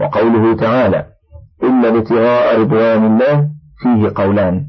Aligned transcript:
وقوله 0.00 0.56
تعالى 0.56 1.04
إلا 1.62 1.88
ابتغاء 1.88 2.60
رضوان 2.60 3.06
الله 3.06 3.48
فيه 3.82 4.12
قولان. 4.14 4.64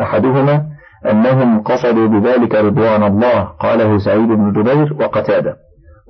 أحدهما 0.00 0.66
أنهم 1.10 1.62
قصدوا 1.62 2.08
بذلك 2.08 2.54
رضوان 2.54 3.02
الله 3.02 3.40
قاله 3.40 3.98
سعيد 3.98 4.28
بن 4.28 4.52
جبير 4.52 4.96
وقتادة. 5.00 5.56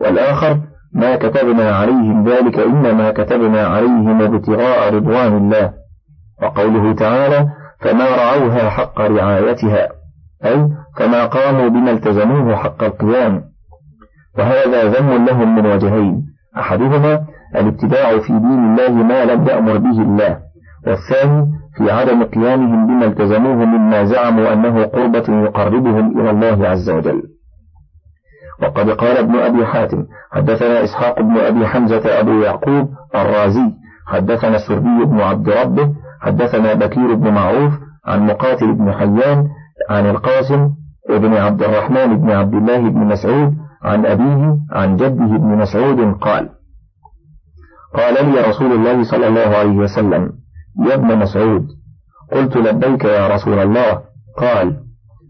والآخر 0.01 0.59
ما 0.95 1.17
كتبنا 1.17 1.77
عليهم 1.77 2.29
ذلك 2.29 2.59
إنما 2.59 3.11
كتبنا 3.11 3.67
عليهم 3.67 4.23
ابتغاء 4.23 4.95
رضوان 4.95 5.37
الله. 5.37 5.73
وقوله 6.43 6.95
تعالى 6.95 7.49
فما 7.81 8.05
رعوها 8.05 8.71
حق 8.71 9.01
رعايتها 9.01 9.89
أي 10.45 10.69
فما 10.99 11.27
قاموا 11.27 11.69
بما 11.69 11.91
التزموه 11.91 12.57
حق 12.57 12.85
القيام. 12.85 13.43
وهذا 14.39 14.85
ذم 14.85 15.25
لهم 15.25 15.57
من 15.57 15.67
وجهين 15.67 16.23
أحدهما 16.59 17.27
الاتباع 17.57 18.19
في 18.19 18.33
دين 18.33 18.79
الله 18.79 18.93
ما 18.93 19.25
لم 19.25 19.49
يأمر 19.49 19.79
به 19.79 20.03
الله 20.03 20.39
والثاني 20.87 21.47
في 21.77 21.91
عدم 21.91 22.23
قيامهم 22.23 22.87
بما 22.87 23.05
التزموه 23.07 23.55
مما 23.65 24.05
زعموا 24.05 24.53
أنه 24.53 24.85
قربة 24.85 25.25
يقربهم 25.29 26.21
إلى 26.21 26.31
الله 26.31 26.69
عز 26.69 26.91
وجل. 26.91 27.23
وقد 28.63 28.91
قال 28.91 29.17
ابن 29.17 29.35
أبي 29.39 29.67
حاتم 29.67 30.05
حدثنا 30.33 30.85
إسحاق 30.85 31.21
بن 31.21 31.37
أبي 31.37 31.67
حمزة 31.67 32.21
أبو 32.21 32.31
يعقوب 32.31 32.89
الرازي 33.15 33.73
حدثنا 34.07 34.57
السربي 34.57 35.05
بن 35.05 35.21
عبد 35.21 35.49
ربه 35.49 35.95
حدثنا 36.21 36.75
بكير 36.75 37.15
بن 37.15 37.33
معروف 37.33 37.73
عن 38.07 38.27
مقاتل 38.27 38.75
بن 38.75 38.93
حيان 38.93 39.49
عن 39.91 40.07
القاسم 40.11 40.71
ابن 41.11 41.35
عبد 41.35 41.63
الرحمن 41.63 42.19
بن 42.19 42.31
عبد 42.31 42.55
الله 42.55 42.79
بن 42.79 43.01
مسعود 43.01 43.55
عن 43.83 44.07
أبيه 44.07 44.57
عن 44.73 44.97
جده 44.97 45.27
بن 45.39 45.57
مسعود 45.59 46.15
قال 46.15 46.49
قال 47.95 48.15
لي 48.33 48.41
رسول 48.41 48.73
الله 48.73 49.03
صلى 49.03 49.29
الله 49.29 49.57
عليه 49.57 49.77
وسلم 49.77 50.33
يا 50.89 50.95
ابن 50.95 51.19
مسعود 51.19 51.67
قلت 52.33 52.57
لبيك 52.57 53.05
يا 53.05 53.29
رسول 53.29 53.59
الله. 53.59 54.03
قال 54.39 54.77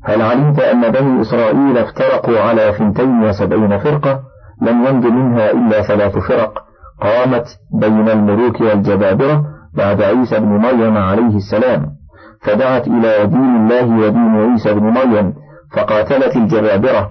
هل 0.05 0.23
علمت 0.23 0.59
أن 0.59 0.93
بني 0.93 1.21
إسرائيل 1.21 1.79
افترقوا 1.79 2.41
على 2.41 2.73
ثنتين 2.79 3.25
وسبعين 3.25 3.79
فرقة؟ 3.79 4.23
لم 4.63 4.87
ينج 4.87 5.07
منها 5.07 5.51
إلا 5.51 5.83
ثلاث 5.83 6.19
فرق. 6.19 6.65
قامت 7.01 7.47
بين 7.81 8.09
الملوك 8.09 8.61
والجبابرة 8.61 9.45
بعد 9.75 10.03
عيسى 10.03 10.39
بن 10.39 10.49
مريم 10.49 10.97
عليه 10.97 11.37
السلام. 11.37 11.97
فدعت 12.43 12.87
إلى 12.87 13.27
دين 13.27 13.57
الله 13.57 13.85
ودين 13.85 14.51
عيسى 14.51 14.75
بن 14.75 14.83
مريم 14.83 15.35
فقاتلت 15.77 16.37
الجبابرة 16.37 17.11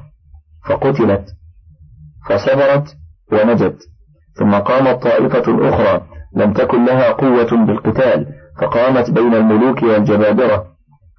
فقتلت 0.69 1.25
فصبرت 2.29 2.95
ونجت. 3.31 3.77
ثم 4.39 4.55
قامت 4.55 5.03
طائفة 5.03 5.69
أخرى 5.69 6.01
لم 6.35 6.53
تكن 6.53 6.85
لها 6.85 7.11
قوة 7.11 7.65
بالقتال 7.65 8.25
فقامت 8.61 9.11
بين 9.11 9.33
الملوك 9.33 9.83
والجبابرة 9.83 10.65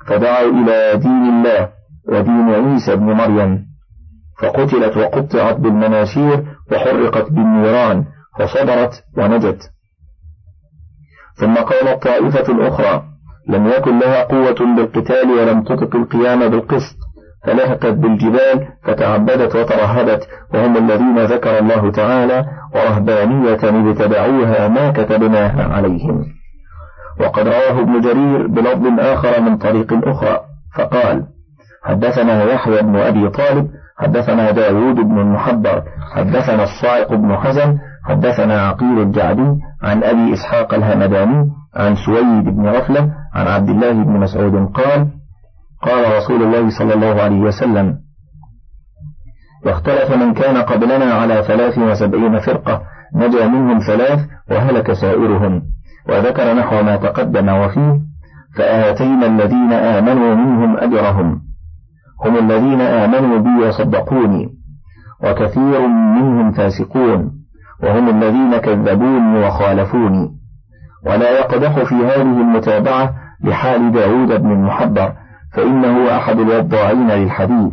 فدعوا 0.06 0.50
إلى 0.50 0.96
دين 0.96 1.24
الله 1.28 1.68
ودين 2.08 2.50
عيسى 2.50 2.96
بن 2.96 3.04
مريم. 3.04 3.66
فقتلت 4.42 4.96
وقطعت 4.96 5.56
بالمناشير 5.56 6.44
وحرقت 6.72 7.30
بالنيران 7.32 8.04
فصبرت 8.38 9.04
ونجت. 9.16 9.70
ثم 11.34 11.54
قامت 11.54 12.02
طائفة 12.02 12.68
أخرى 12.68 13.02
لم 13.48 13.66
يكن 13.66 13.98
لها 13.98 14.24
قوة 14.24 14.76
بالقتال 14.76 15.30
ولم 15.30 15.62
تطق 15.62 15.96
القيام 15.96 16.48
بالقسط 16.48 16.96
فلهقت 17.46 17.86
بالجبال 17.86 18.68
فتعبدت 18.82 19.56
وترهبت 19.56 20.28
وهم 20.54 20.76
الذين 20.76 21.18
ذكر 21.18 21.58
الله 21.58 21.90
تعالى 21.90 22.44
ورهبانية 22.74 23.58
ابتدعوها 23.64 24.68
ما 24.68 24.90
كتبناها 24.90 25.74
عليهم. 25.74 26.24
وقد 27.20 27.48
رواه 27.48 27.80
ابن 27.80 28.00
جرير 28.00 28.46
بلفظ 28.46 29.00
آخر 29.00 29.40
من 29.40 29.56
طريق 29.58 30.08
أخرى 30.08 30.40
فقال 30.76 31.24
حدثنا 31.84 32.44
يحيى 32.44 32.82
بن 32.82 32.96
أبي 32.96 33.28
طالب 33.28 33.68
حدثنا 33.98 34.50
داود 34.50 34.94
بن 34.94 35.18
المحبر 35.18 35.82
حدثنا 36.14 36.62
الصائق 36.62 37.14
بن 37.14 37.36
حزن 37.36 37.78
حدثنا 38.04 38.66
عقيل 38.68 38.98
الجعدي 39.00 39.58
عن 39.82 40.04
أبي 40.04 40.32
إسحاق 40.32 40.74
الهمداني 40.74 41.50
عن 41.76 41.94
سويد 41.94 42.44
بن 42.44 42.68
غفلة 42.68 43.10
عن 43.34 43.46
عبد 43.46 43.68
الله 43.68 43.92
بن 43.92 44.12
مسعود 44.12 44.72
قال 44.74 45.06
قال 45.82 46.16
رسول 46.16 46.42
الله 46.42 46.70
صلى 46.78 46.94
الله 46.94 47.22
عليه 47.22 47.40
وسلم 47.40 47.98
واختلف 49.66 50.10
من 50.10 50.34
كان 50.34 50.56
قبلنا 50.56 51.14
على 51.14 51.42
ثلاث 51.42 51.78
وسبعين 51.78 52.38
فرقة 52.38 52.82
نجا 53.14 53.46
منهم 53.46 53.78
ثلاث 53.78 54.20
وهلك 54.50 54.92
سائرهم 54.92 55.62
وذكر 56.08 56.54
نحو 56.54 56.82
ما 56.82 56.96
تقدم 56.96 57.48
وفيه 57.48 58.00
فآتينا 58.56 59.26
الذين 59.26 59.72
آمنوا 59.72 60.34
منهم 60.34 60.76
أجرهم 60.76 61.42
هم 62.24 62.38
الذين 62.38 62.80
آمنوا 62.80 63.38
بي 63.38 63.68
وصدقوني 63.68 64.48
وكثير 65.24 65.86
منهم 65.88 66.52
فاسقون 66.52 67.32
وهم 67.82 68.08
الذين 68.08 68.56
كذبوني 68.56 69.46
وخالفوني 69.46 70.30
ولا 71.06 71.30
يقدح 71.38 71.82
في 71.82 71.94
هذه 71.94 72.40
المتابعة 72.40 73.14
لحال 73.44 73.92
داود 73.92 74.42
بن 74.42 74.52
المحبر 74.52 75.12
فإنه 75.52 76.16
أحد 76.16 76.38
الوضاعين 76.38 77.10
للحديث. 77.10 77.72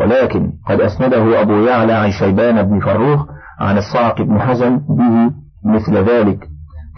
ولكن 0.00 0.52
قد 0.68 0.80
أسنده 0.80 1.40
أبو 1.40 1.52
يعلى 1.52 1.92
عن 1.92 2.10
شيبان 2.10 2.62
بن 2.62 2.80
فروخ 2.80 3.26
عن 3.60 3.78
الصعق 3.78 4.22
بن 4.22 4.40
حزن 4.40 4.76
به 4.76 5.30
مثل 5.64 5.96
ذلك. 5.96 6.48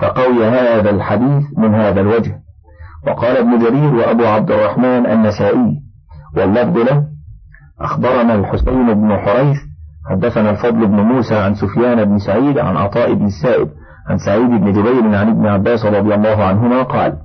فقوي 0.01 0.47
هذا 0.47 0.91
الحديث 0.91 1.45
من 1.59 1.75
هذا 1.75 2.01
الوجه. 2.01 2.39
وقال 3.07 3.37
ابن 3.37 3.59
جرير 3.59 3.95
وأبو 3.95 4.25
عبد 4.25 4.51
الرحمن 4.51 5.07
النسائي. 5.07 5.85
واللفظ 6.37 6.79
له 6.79 7.05
أخبرنا 7.81 8.35
الحسين 8.35 8.95
بن 8.95 9.17
حريث 9.17 9.57
حدثنا 10.11 10.51
الفضل 10.51 10.87
بن 10.87 11.01
موسى 11.01 11.35
عن 11.35 11.55
سفيان 11.55 12.05
بن 12.05 12.19
سعيد 12.19 12.59
عن 12.59 12.77
عطاء 12.77 13.15
بن 13.15 13.27
السائب 13.27 13.69
عن 14.09 14.19
سعيد 14.19 14.51
بن 14.51 14.73
جبير 14.73 15.17
عن 15.17 15.29
ابن 15.29 15.47
عباس 15.47 15.85
رضي 15.85 16.15
الله 16.15 16.45
عنهما 16.45 16.83
قال 16.83 17.17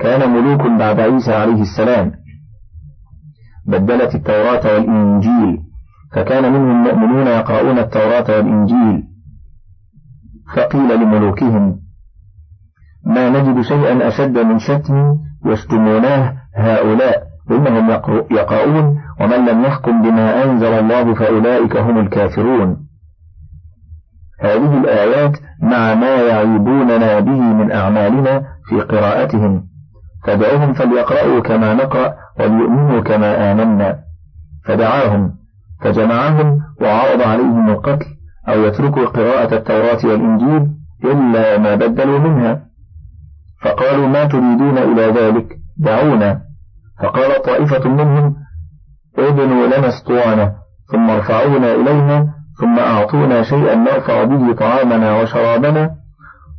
كان 0.00 0.30
ملوك 0.30 0.60
بعد 0.78 1.00
عيسى 1.00 1.32
عليه 1.32 1.62
السلام. 1.62 2.12
بدلت 3.66 4.14
التوراة 4.14 4.74
والإنجيل 4.74 5.58
فكان 6.12 6.52
منهم 6.52 6.82
مؤمنون 6.82 7.26
يقرؤون 7.26 7.78
التوراة 7.78 8.36
والإنجيل. 8.36 9.02
فقيل 10.56 11.00
لملوكهم 11.00 11.80
ما 13.06 13.28
نجد 13.28 13.60
شيئا 13.60 14.08
أشد 14.08 14.38
من 14.38 14.58
شتم 14.58 15.16
يشتموناه 15.46 16.36
هؤلاء 16.56 17.22
إنهم 17.50 17.90
يقرؤون 18.30 19.00
ومن 19.20 19.46
لم 19.48 19.64
يحكم 19.64 20.02
بما 20.02 20.44
أنزل 20.44 20.72
الله 20.72 21.14
فأولئك 21.14 21.76
هم 21.76 21.98
الكافرون. 21.98 22.86
هذه 24.40 24.78
الآيات 24.78 25.38
مع 25.62 25.94
ما 25.94 26.16
يعيبوننا 26.16 27.20
به 27.20 27.40
من 27.40 27.72
أعمالنا 27.72 28.42
في 28.68 28.80
قراءتهم. 28.80 29.69
فدعوهم 30.24 30.72
فليقرأوا 30.72 31.40
كما 31.40 31.74
نقرأ 31.74 32.14
وليؤمنوا 32.40 33.00
كما 33.00 33.52
آمنا. 33.52 33.98
فدعاهم 34.64 35.34
فجمعهم 35.80 36.60
وعرض 36.80 37.22
عليهم 37.22 37.70
القتل 37.70 38.06
أو 38.48 38.64
يتركوا 38.64 39.06
قراءة 39.06 39.54
التوراة 39.54 39.98
والإنجيل 40.04 40.68
إلا 41.04 41.58
ما 41.58 41.74
بدلوا 41.74 42.18
منها. 42.18 42.60
فقالوا 43.62 44.08
ما 44.08 44.24
تريدون 44.24 44.78
إلى 44.78 45.02
ذلك؟ 45.02 45.56
دعونا. 45.78 46.40
فقال 47.02 47.42
طائفة 47.42 47.88
منهم 47.88 48.36
ابنوا 49.18 49.66
لنا 49.66 49.88
اسطوانة 49.88 50.52
ثم 50.92 51.10
ارفعونا 51.10 51.74
إلينا 51.74 52.34
ثم 52.60 52.78
أعطونا 52.78 53.42
شيئا 53.42 53.74
نرفع 53.74 54.24
به 54.24 54.52
طعامنا 54.54 55.20
وشرابنا 55.20 55.90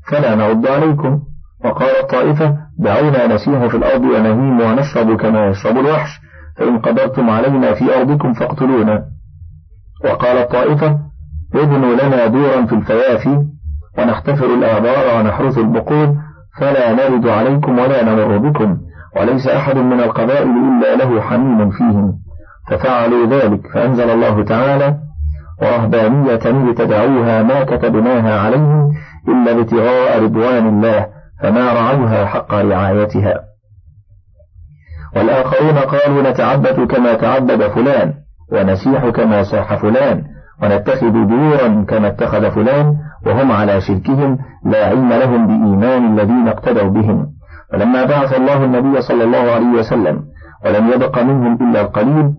فلا 0.07 0.35
نرد 0.35 0.67
عليكم. 0.67 1.19
وقال 1.65 1.89
الطائفة 2.03 2.57
دعونا 2.81 3.27
نسيح 3.27 3.65
في 3.65 3.77
الأرض 3.77 4.01
ونهيم 4.01 4.59
ونشرب 4.59 5.17
كما 5.17 5.47
يشرب 5.47 5.77
الوحش. 5.77 6.09
فإن 6.57 6.79
قدرتم 6.79 7.29
علينا 7.29 7.73
في 7.73 7.97
أرضكم 7.97 8.33
فاقتلونا. 8.33 9.03
وقال 10.05 10.37
الطائفة 10.37 10.99
ابنوا 11.55 11.95
لنا 11.95 12.27
دورا 12.27 12.65
في 12.65 12.75
الفيافي 12.75 13.45
ونحتفر 13.97 14.45
الآبار 14.45 15.19
ونحرث 15.19 15.57
البقول 15.57 16.15
فلا 16.59 16.91
نرد 16.91 17.27
عليكم 17.27 17.79
ولا 17.79 18.03
نمر 18.03 18.37
بكم 18.37 18.77
وليس 19.17 19.47
أحد 19.47 19.77
من 19.77 19.99
القبائل 19.99 20.49
إلا 20.49 20.95
له 20.95 21.21
حميم 21.21 21.69
فيهم. 21.69 22.13
ففعلوا 22.69 23.25
ذلك 23.27 23.67
فأنزل 23.73 24.09
الله 24.09 24.43
تعالى 24.43 24.97
ورهبانية 25.61 26.39
ابتدعوها 26.45 27.43
ما 27.43 27.63
كتبناها 27.63 28.39
عليهم 28.39 28.91
إلا 29.27 29.51
ابتغاء 29.51 30.23
رضوان 30.23 30.67
الله. 30.67 31.20
فما 31.41 31.73
رعوها 31.73 32.25
حق 32.25 32.53
رعايتها. 32.53 33.39
والآخرون 35.15 35.77
قالوا 35.77 36.31
نتعبد 36.31 36.87
كما 36.87 37.13
تعبد 37.13 37.67
فلان 37.67 38.13
ونسيح 38.51 39.09
كما 39.09 39.43
ساح 39.43 39.75
فلان 39.75 40.23
ونتخذ 40.63 41.11
دورا 41.11 41.85
كما 41.87 42.07
اتخذ 42.07 42.51
فلان 42.51 42.95
وهم 43.25 43.51
على 43.51 43.81
شركهم 43.81 44.37
لا 44.65 44.85
علم 44.87 45.09
لهم 45.13 45.47
بإيمان 45.47 46.13
الذين 46.13 46.47
اقتدوا 46.47 46.89
بهم. 46.89 47.27
فلما 47.71 48.05
بعث 48.05 48.33
الله 48.33 48.63
النبي 48.63 49.01
صلى 49.01 49.23
الله 49.23 49.51
عليه 49.51 49.79
وسلم 49.79 50.23
ولم 50.65 50.91
يبق 50.91 51.19
منهم 51.19 51.69
إلا 51.69 51.81
القليل 51.81 52.33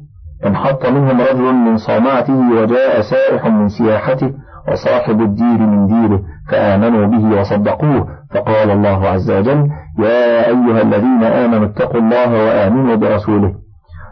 انحط 0.47 0.87
منهم 0.87 1.21
رجل 1.21 1.53
من 1.55 1.77
صومعته 1.77 2.39
وجاء 2.53 3.01
سائح 3.01 3.47
من 3.47 3.69
سياحته 3.69 4.33
وصاحب 4.69 5.21
الدير 5.21 5.59
من 5.59 5.87
ديره 5.87 6.23
فآمنوا 6.51 7.07
به 7.07 7.41
وصدقوه. 7.41 8.09
فقال 8.31 8.71
الله 8.71 9.09
عز 9.09 9.31
وجل 9.31 9.71
يا 9.99 10.47
أيها 10.49 10.83
الذين 10.83 11.25
آمنوا 11.25 11.67
اتقوا 11.67 12.01
الله 12.01 12.31
وآمنوا 12.33 12.97
برسوله. 12.97 13.55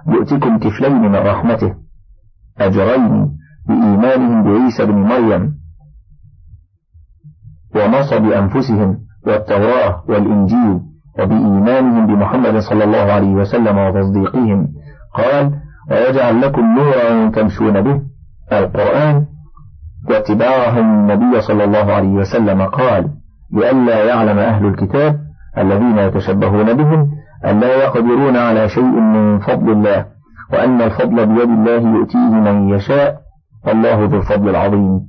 يؤتكم 0.08 0.58
كفلين 0.58 1.02
من 1.02 1.14
رحمته 1.14 1.74
أجرين 2.58 3.30
بإيمانهم 3.68 4.42
بعيسى 4.44 4.86
بن 4.86 4.94
مريم 4.94 5.54
ونصب 7.76 8.24
أنفسهم 8.24 8.98
والتوراة 9.26 10.04
والإنجيل 10.08 10.80
وبإيمانهم 11.18 12.06
بمحمد 12.06 12.58
صلى 12.58 12.84
الله 12.84 13.12
عليه 13.12 13.32
وسلم 13.34 13.78
وتصديقهم. 13.78 14.68
قال 15.14 15.52
ويجعل 15.90 16.40
لكم 16.40 16.62
نورا 16.76 17.30
تمشون 17.30 17.80
به؟ 17.80 18.02
القرآن 18.52 19.26
واتباعهم 20.08 21.10
النبي 21.10 21.40
صلى 21.40 21.64
الله 21.64 21.92
عليه 21.92 22.08
وسلم 22.08 22.62
قال 22.62 23.10
لئلا 23.52 24.04
يعلم 24.04 24.38
أهل 24.38 24.66
الكتاب 24.66 25.20
الذين 25.58 25.98
يتشبهون 25.98 26.74
بهم 26.74 27.10
أن 27.44 27.60
لا 27.60 27.84
يقدرون 27.84 28.36
على 28.36 28.68
شيء 28.68 29.00
من 29.00 29.38
فضل 29.38 29.72
الله 29.72 30.06
وأن 30.52 30.82
الفضل 30.82 31.26
بيد 31.26 31.48
الله 31.48 31.98
يؤتيه 31.98 32.30
من 32.30 32.68
يشاء 32.68 33.20
والله 33.66 34.04
ذو 34.04 34.16
الفضل 34.16 34.48
العظيم. 34.48 35.00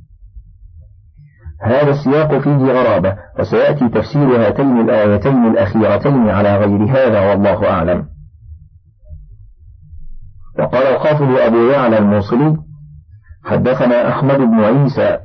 هذا 1.63 1.89
السياق 1.89 2.38
فيه 2.38 2.55
غرابة 2.55 3.15
وسيأتي 3.39 3.89
تفسير 3.89 4.47
هاتين 4.47 4.81
الآيتين 4.81 5.45
الأخيرتين 5.45 6.29
على 6.29 6.57
غير 6.57 6.83
هذا 6.83 7.29
والله 7.29 7.69
أعلم. 7.69 8.05
وقال 10.59 10.83
الخافض 10.95 11.38
أبو 11.38 11.57
يعلى 11.57 11.97
الموصلي 11.97 12.57
حدثنا 13.45 14.09
أحمد 14.09 14.38
بن 14.38 14.63
عيسى 14.63 15.17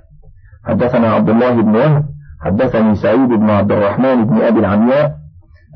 حدثنا 0.67 1.13
عبد 1.13 1.29
الله 1.29 1.51
بن 1.51 1.77
وهب 1.77 2.05
حدثني 2.45 2.95
سعيد 2.95 3.29
بن 3.29 3.51
عبد 3.51 3.73
الرحمن 3.73 4.25
بن 4.27 4.43
أبي 4.43 4.59
العمياء 4.59 5.13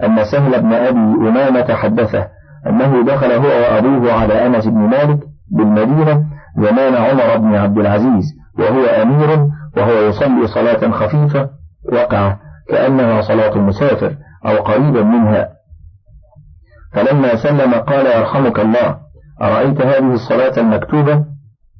أن 0.04 0.24
سهل 0.24 0.62
بن 0.62 0.72
أبي 0.72 1.28
أمامة 1.28 1.74
حدثه 1.74 2.28
أنه 2.66 3.04
دخل 3.04 3.32
هو 3.32 3.46
وأبوه 3.46 4.12
على 4.12 4.46
أنس 4.46 4.66
بن 4.66 4.78
مالك 4.78 5.18
بالمدينة 5.50 6.24
زمان 6.56 6.94
عمر 6.94 7.36
بن 7.36 7.54
عبد 7.54 7.78
العزيز 7.78 8.24
وهو 8.58 8.84
أمير 8.84 9.48
وهو 9.76 9.92
يصلي 9.92 10.46
صلاة 10.46 10.90
خفيفة 10.90 11.48
وقع 11.92 12.36
كأنها 12.68 13.20
صلاة 13.20 13.56
المسافر 13.56 14.16
أو 14.46 14.56
قريبا 14.56 15.02
منها. 15.02 15.48
فلما 16.92 17.36
سلم 17.36 17.74
قال 17.74 18.06
يرحمك 18.06 18.60
الله 18.60 18.96
أرأيت 19.42 19.80
هذه 19.80 20.12
الصلاة 20.12 20.60
المكتوبة؟ 20.60 21.24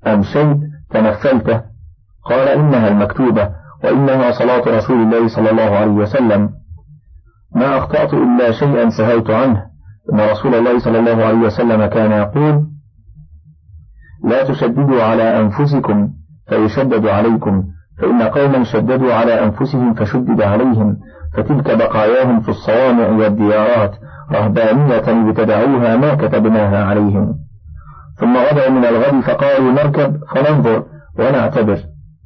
أمشيت 0.07 0.57
تنفلت. 0.91 1.65
قال 2.25 2.49
إنها 2.49 2.89
المكتوبة 2.89 3.51
وإنها 3.85 4.31
صلاة 4.31 4.79
رسول 4.79 4.97
الله 5.03 5.29
صلى 5.29 5.51
الله 5.51 5.77
عليه 5.77 5.93
وسلم. 5.93 6.51
ما 7.57 7.79
أخطأت 7.79 8.15
إلا 8.15 8.53
شيئا 8.53 8.89
سهلت 8.89 9.31
عنه 9.31 9.63
إن 10.13 10.21
رسول 10.21 10.55
الله 10.55 10.79
صلى 10.79 10.99
الله 10.99 11.25
عليه 11.25 11.39
وسلم 11.39 11.87
كان 11.87 12.13
يقول 12.13 12.67
لا 14.25 14.49
تشددوا 14.49 15.03
على 15.03 15.41
أنفسكم 15.41 16.11
فيشدد 16.49 17.07
عليكم. 17.07 17.65
فإن 17.99 18.23
قوما 18.23 18.65
شددوا 18.65 19.15
على 19.15 19.45
أنفسهم 19.45 19.95
فشدد 19.95 20.43
عليهم. 20.43 20.97
فتلك 21.37 21.79
بقاياهم 21.79 22.41
في 22.41 22.49
الصوامع 22.49 23.09
والديارات 23.09 23.95
رهبانية 24.33 25.29
ابتدعوها 25.29 25.97
ما 25.97 26.15
كتبناها 26.15 26.85
عليهم. 26.85 27.35
ثم 28.21 28.37
غدوا 28.37 28.69
من 28.69 28.85
الغد 28.85 29.21
فقالوا 29.21 29.73
نركب 29.73 30.21
فننظر 30.35 30.85
ونعتبر. 31.19 31.79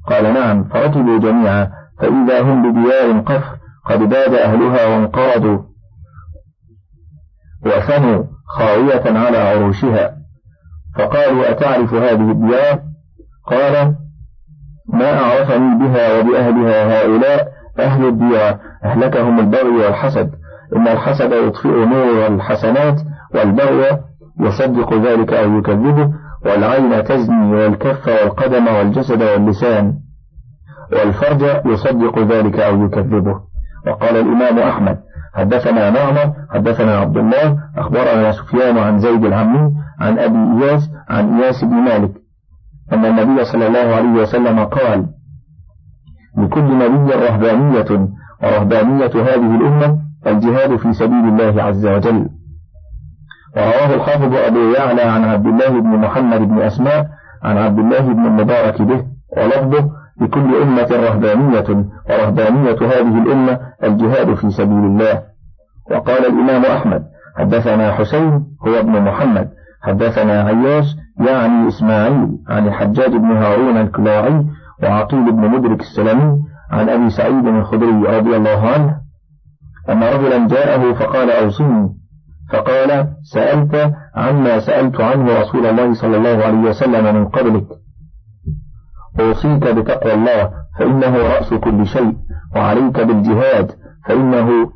قال 0.06 0.34
نعم 0.34 0.64
فركبوا 0.64 1.18
جميعا 1.18 1.70
فإذا 1.98 2.42
هم 2.42 2.72
بديار 2.72 3.20
قفر 3.20 3.56
قد 3.86 3.98
باد 3.98 4.34
أهلها 4.34 4.86
وانقرضوا 4.86 5.58
وفنوا 7.66 8.24
خاوية 8.46 9.18
على 9.18 9.38
عروشها. 9.38 10.16
فقالوا 10.98 11.50
أتعرف 11.50 11.94
هذه 11.94 12.30
الديار؟ 12.30 12.80
قال 13.46 13.94
ما 14.92 15.18
أعرفني 15.18 15.78
بها 15.78 16.18
وبأهلها 16.18 17.02
هؤلاء 17.02 17.48
أهل 17.78 18.08
الديار 18.08 18.58
أهلكهم 18.84 19.38
البغي 19.40 19.70
والحسد. 19.84 20.30
إن 20.76 20.88
الحسد 20.88 21.32
يطفئ 21.32 21.68
نور 21.68 22.26
الحسنات 22.26 23.00
والبغي 23.34 24.00
يصدق 24.40 24.94
ذلك 24.94 25.32
أو 25.32 25.58
يكذبه 25.58 26.10
والعين 26.44 27.04
تزني 27.04 27.52
والكف 27.52 28.08
والقدم 28.08 28.66
والجسد 28.66 29.22
واللسان 29.22 29.94
والفرج 30.92 31.42
يصدق 31.66 32.18
ذلك 32.18 32.60
أو 32.60 32.84
يكذبه. 32.84 33.40
وقال 33.86 34.16
الإمام 34.16 34.58
أحمد 34.58 34.98
حدثنا 35.34 35.90
معمر 35.90 36.32
حدثنا 36.50 36.96
عبد 36.98 37.16
الله 37.16 37.58
أخبرنا 37.76 38.32
سفيان 38.32 38.78
عن 38.78 38.98
زيد 38.98 39.24
العمي 39.24 39.72
عن 40.00 40.18
أبي 40.18 40.64
إياس 40.64 40.90
عن 41.08 41.40
إياس 41.40 41.64
بن 41.64 41.74
مالك 41.74 42.10
أن 42.92 43.04
النبي 43.04 43.44
صلى 43.44 43.66
الله 43.66 43.94
عليه 43.96 44.22
وسلم 44.22 44.64
قال 44.64 45.06
لكل 46.38 46.78
نبي 46.78 47.14
رهبانية 47.14 48.08
ورهبانية 48.42 49.06
هذه 49.14 49.56
الأمة 49.56 49.98
الجهاد 50.26 50.76
في 50.76 50.92
سبيل 50.92 51.28
الله 51.28 51.62
عز 51.62 51.86
وجل. 51.86 52.28
ورواه 53.56 53.94
الحافظ 53.94 54.34
أبو 54.34 54.58
يعلى 54.58 55.02
عن 55.02 55.24
عبد 55.24 55.46
الله 55.46 55.68
بن 55.80 55.88
محمد 55.88 56.40
بن 56.40 56.60
أسماء 56.60 57.06
عن 57.42 57.58
عبد 57.58 57.78
الله 57.78 58.00
بن 58.00 58.26
المبارك 58.26 58.82
به 58.82 59.04
ولفظه 59.36 59.90
لكل 60.20 60.62
أمة 60.62 60.88
رهبانية 60.90 61.86
ورهبانية 62.10 62.76
هذه 62.82 63.22
الأمة 63.22 63.60
الجهاد 63.84 64.34
في 64.34 64.50
سبيل 64.50 64.84
الله. 64.84 65.22
وقال 65.90 66.26
الإمام 66.26 66.64
أحمد 66.64 67.04
حدثنا 67.38 67.92
حسين 67.92 68.46
هو 68.66 68.78
ابن 68.80 69.02
محمد 69.02 69.50
حدثنا 69.82 70.42
عياش 70.42 70.84
يعني 71.20 71.68
إسماعيل 71.68 72.28
عن 72.48 72.68
الحجاج 72.68 73.10
بن 73.10 73.36
هارون 73.36 73.76
الكلاعي 73.76 74.46
وعقيل 74.82 75.32
بن 75.32 75.48
مدرك 75.50 75.80
السلمي 75.80 76.38
عن 76.70 76.88
أبي 76.88 77.10
سعيد 77.10 77.46
الخدري 77.46 78.18
رضي 78.18 78.36
الله 78.36 78.68
عنه 78.74 78.96
أن 79.88 80.02
رجلا 80.02 80.46
جاءه 80.48 80.92
فقال 80.92 81.30
أوصني 81.30 81.94
فقال 82.52 83.06
سألت 83.22 83.92
عما 84.16 84.60
سألت 84.60 85.00
عنه 85.00 85.40
رسول 85.40 85.66
الله 85.66 85.94
صلى 85.94 86.16
الله 86.16 86.44
عليه 86.44 86.58
وسلم 86.58 87.14
من 87.14 87.28
قبلك. 87.28 87.66
أوصيك 89.20 89.74
بتقوى 89.74 90.14
الله 90.14 90.50
فإنه 90.78 91.16
رأس 91.16 91.54
كل 91.54 91.86
شيء. 91.86 92.16
وعليك 92.56 93.00
بالجهاد 93.00 93.70
فإنه 94.08 94.70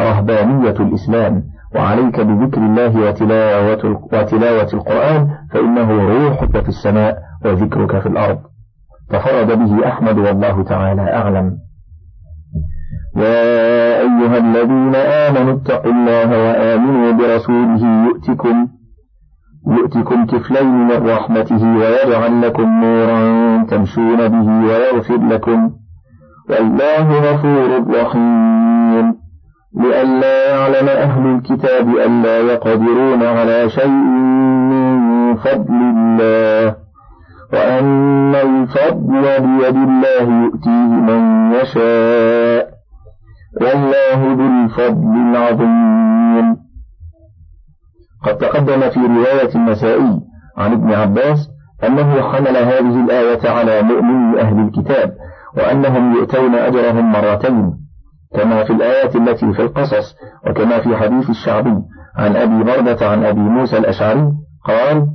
رهبانية 0.00 0.70
الإسلام. 0.70 1.44
وعليك 1.74 2.20
بذكر 2.20 2.60
الله 2.60 3.08
وتلاوة, 3.08 4.00
وتلاوة 4.12 4.68
القرآن 4.74 5.28
فإنه 5.52 6.08
روحك 6.08 6.60
في 6.60 6.68
السماء 6.68 7.18
وذكرك 7.44 7.98
في 7.98 8.08
الأرض. 8.08 8.38
تفرد 9.10 9.58
به 9.58 9.88
أحمد 9.88 10.18
والله 10.18 10.64
تعالى 10.64 11.02
أعلم. 11.02 11.69
يا 13.16 14.00
أيها 14.00 14.38
الذين 14.38 14.94
آمنوا 14.94 15.52
اتقوا 15.54 15.92
الله 15.92 16.28
وآمنوا 16.48 17.12
برسوله 17.12 18.04
يؤتكم 18.06 18.68
يؤتكم 19.68 20.26
كفلين 20.26 20.66
من 20.66 21.10
رحمته 21.10 21.76
ويجعل 21.76 22.42
لكم 22.42 22.80
نورا 22.84 23.64
تمشون 23.70 24.28
به 24.28 24.66
ويغفر 24.66 25.16
لكم 25.30 25.70
والله 26.50 27.32
غفور 27.32 27.84
رحيم 28.00 29.14
لئلا 29.76 30.50
يعلم 30.50 30.88
أهل 30.88 31.26
الكتاب 31.26 31.88
ألا 31.96 32.38
يقدرون 32.40 33.22
على 33.22 33.68
شيء 33.70 33.88
من 34.70 35.36
فضل 35.36 35.74
الله 35.74 36.74
وأن 37.52 38.34
الفضل 38.34 39.22
بيد 39.22 39.76
الله 39.76 40.42
يؤتيه 40.44 40.90
من 41.08 41.52
يشاء 41.52 42.69
والله 43.60 44.34
ذو 44.34 44.64
الفضل 44.64 45.16
العظيم. 45.30 46.56
قد 48.24 48.36
تقدم 48.38 48.80
في 48.90 49.00
رواية 49.00 49.54
النسائي 49.54 50.20
عن 50.58 50.72
ابن 50.72 50.92
عباس 50.92 51.48
أنه 51.84 52.22
حمل 52.32 52.56
هذه 52.56 53.04
الآية 53.04 53.50
على 53.50 53.82
مؤمن 53.82 54.38
أهل 54.38 54.58
الكتاب 54.60 55.12
وأنهم 55.56 56.14
يؤتون 56.14 56.54
أجرهم 56.54 57.12
مرتين 57.12 57.72
كما 58.34 58.64
في 58.64 58.72
الآية 58.72 59.14
التي 59.14 59.52
في 59.52 59.62
القصص 59.62 60.14
وكما 60.46 60.80
في 60.80 60.96
حديث 60.96 61.30
الشعبي 61.30 61.74
عن 62.16 62.36
أبي 62.36 62.64
بردة 62.64 63.08
عن 63.08 63.24
أبي 63.24 63.40
موسى 63.40 63.78
الأشعري 63.78 64.32
قال 64.64 65.06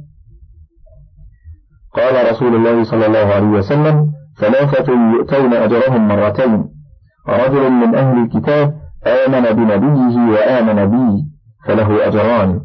قال 1.95 2.31
رسول 2.31 2.55
الله 2.55 2.83
صلى 2.83 3.05
الله 3.05 3.33
عليه 3.33 3.47
وسلم 3.47 4.11
ثلاثة 4.39 4.93
يؤتون 4.93 5.53
أجرهم 5.53 6.07
مرتين. 6.07 6.74
رجل 7.29 7.69
من 7.71 7.95
أهل 7.95 8.23
الكتاب 8.23 8.73
آمن 9.07 9.41
بنبيه 9.41 10.31
وآمن 10.33 10.85
بي 10.85 11.23
فله 11.67 12.07
أجران. 12.07 12.61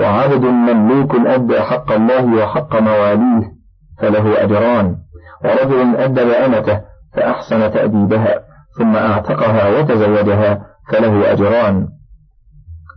وعبد 0.00 0.44
مملوك 0.44 1.14
أدى 1.14 1.60
حق 1.60 1.92
الله 1.92 2.34
وحق 2.34 2.80
مواليه 2.80 3.52
فله 3.98 4.44
أجران. 4.44 4.96
ورجل 5.44 5.96
أدب 5.96 6.30
أمته 6.30 6.80
فأحسن 7.14 7.72
تأديبها 7.72 8.40
ثم 8.78 8.96
أعتقها 8.96 9.78
وتزوجها 9.78 10.66
فله 10.92 11.32
أجران. 11.32 11.88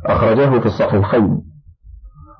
أخرجه 0.05 0.59
في 0.59 0.65
الصحيحين. 0.65 1.41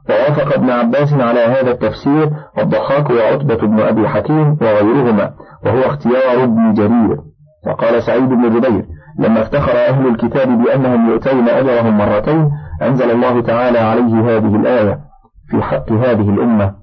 ووافق 0.10 0.53
ابن 0.53 0.70
عباس 0.70 1.13
على 1.13 1.39
هذا 1.39 1.72
التفسير 1.72 2.32
الضحاك 2.58 3.10
وعتبة 3.10 3.56
بن 3.56 3.80
أبي 3.80 4.08
حكيم 4.08 4.58
وغيرهما 4.62 5.34
وهو 5.65 5.80
اختيار 5.80 6.44
ابن 6.44 6.74
جرير. 6.74 7.31
وقال 7.68 8.03
سعيد 8.03 8.30
بن 8.30 8.60
جبير 8.60 8.86
لما 9.20 9.41
افتخر 9.41 9.72
أهل 9.72 10.08
الكتاب 10.08 10.63
بأنهم 10.63 11.10
يؤتون 11.10 11.50
أجرهم 11.50 11.98
مرتين 11.98 12.51
أنزل 12.82 13.12
الله 13.12 13.41
تعالى 13.41 13.80
عليه 13.80 14.38
هذه 14.38 14.56
الآية 14.56 15.00
في 15.50 15.62
حق 15.62 15.91
هذه 15.91 16.30
الأمة. 16.30 16.75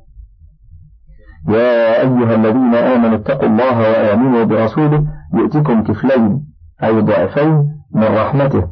يا 1.49 2.01
أيها 2.01 2.35
الذين 2.35 2.75
آمنوا 2.75 3.17
اتقوا 3.17 3.49
الله 3.49 3.79
وآمنوا 3.79 4.45
برسوله 4.45 5.05
يؤتكم 5.35 5.83
كفلين 5.83 6.45
أي 6.85 7.01
ضعفين 7.01 7.53
من 7.95 8.05
رحمته. 8.05 8.69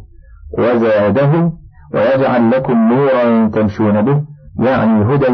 وزادهم 0.58 1.52
ويجعل 1.94 2.50
لكم 2.50 2.92
نورا 2.92 3.48
تمشون 3.48 4.02
به 4.02 4.22
يعني 4.58 5.14
هدى 5.14 5.26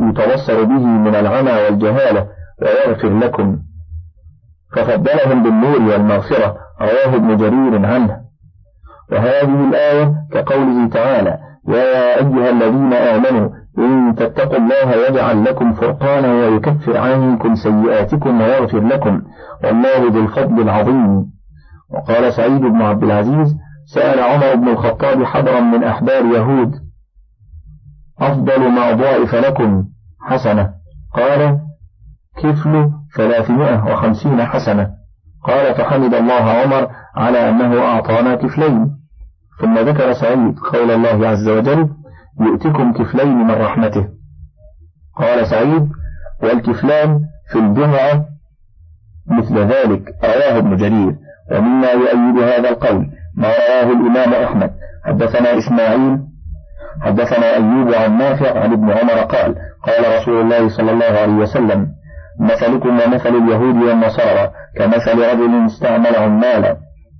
يتبصر 0.00 0.64
به 0.64 0.86
من 0.86 1.14
العمى 1.14 1.52
والجهالة 1.52 2.26
ويغفر 2.62 3.18
لكم. 3.18 3.58
ففضلهم 4.74 5.42
بالنور 5.42 5.82
والمغفرة 5.82 6.56
رواه 6.80 7.14
ابن 7.14 7.36
جرير 7.36 7.86
عنه. 7.86 8.20
وهذه 9.12 9.68
الآية 9.68 10.14
كقوله 10.32 10.88
تعالى 10.88 11.38
يا 11.68 12.16
أيها 12.16 12.50
الذين 12.50 12.92
آمنوا 12.92 13.50
إن 13.78 14.14
تتقوا 14.14 14.58
الله 14.58 15.08
يجعل 15.08 15.44
لكم 15.44 15.72
فرقانا 15.72 16.32
ويكفر 16.32 16.96
عنكم 16.96 17.54
سيئاتكم 17.54 18.40
ويغفر 18.40 18.80
لكم 18.80 19.22
والله 19.64 20.10
ذو 20.10 20.20
الفضل 20.20 20.62
العظيم. 20.62 21.26
وقال 21.90 22.32
سعيد 22.32 22.60
بن 22.60 22.82
عبد 22.82 23.02
العزيز 23.02 23.56
سأل 23.86 24.20
عمر 24.20 24.54
بن 24.54 24.68
الخطاب 24.68 25.24
حضرا 25.24 25.60
من 25.60 25.84
أحبار 25.84 26.24
يهود 26.24 26.72
أفضل 28.20 28.70
ما 28.70 28.92
ضاعف 28.92 29.34
لكم 29.34 29.84
حسنة. 30.20 30.70
قال 31.14 31.60
كفل 32.36 32.90
ثلاثمائة 33.16 33.92
وخمسين 33.92 34.44
حسنة. 34.44 34.90
قال 35.44 35.74
فحمد 35.74 36.14
الله 36.14 36.42
عمر 36.50 36.88
على 37.16 37.48
أنه 37.48 37.82
أعطانا 37.82 38.34
كفلين. 38.34 38.90
ثم 39.60 39.78
ذكر 39.78 40.12
سعيد 40.12 40.58
قول 40.58 40.90
الله 40.90 41.28
عز 41.28 41.48
وجل 41.48 41.88
يؤتكم 42.40 42.92
كفلين 42.92 43.38
من 43.38 43.50
رحمته. 43.50 44.08
قال 45.16 45.46
سعيد 45.46 45.88
والكفلان 46.42 47.20
في 47.52 47.58
الجمعة 47.58 48.24
مثل 49.26 49.58
ذلك. 49.58 50.02
رواه 50.24 50.58
ابن 50.58 50.76
جرير. 50.76 51.16
ومما 51.52 51.90
يؤيد 51.90 52.38
هذا 52.38 52.68
القول 52.68 53.06
ما 53.36 53.48
رواه 53.48 53.92
الإمام 53.92 54.44
أحمد. 54.44 54.70
حدثنا 55.04 55.58
إسماعيل 55.58 56.18
حدثنا 57.02 57.54
أيوب 57.54 57.94
عن 57.94 58.18
نافع 58.18 58.60
عن 58.60 58.72
ابن 58.72 58.90
عمر 58.90 59.12
قال 59.12 59.54
قال 59.86 60.16
رسول 60.20 60.40
الله 60.40 60.68
صلى 60.76 60.90
الله 60.92 61.18
عليه 61.20 61.32
وسلم 61.32 61.88
مثلكم 62.40 62.88
ومثل 62.88 63.28
اليهود 63.28 63.76
والنصارى 63.76 64.50
كمثل 64.76 65.18
رجل 65.18 65.66
استعمل 65.66 66.16
عمالا 66.16 66.76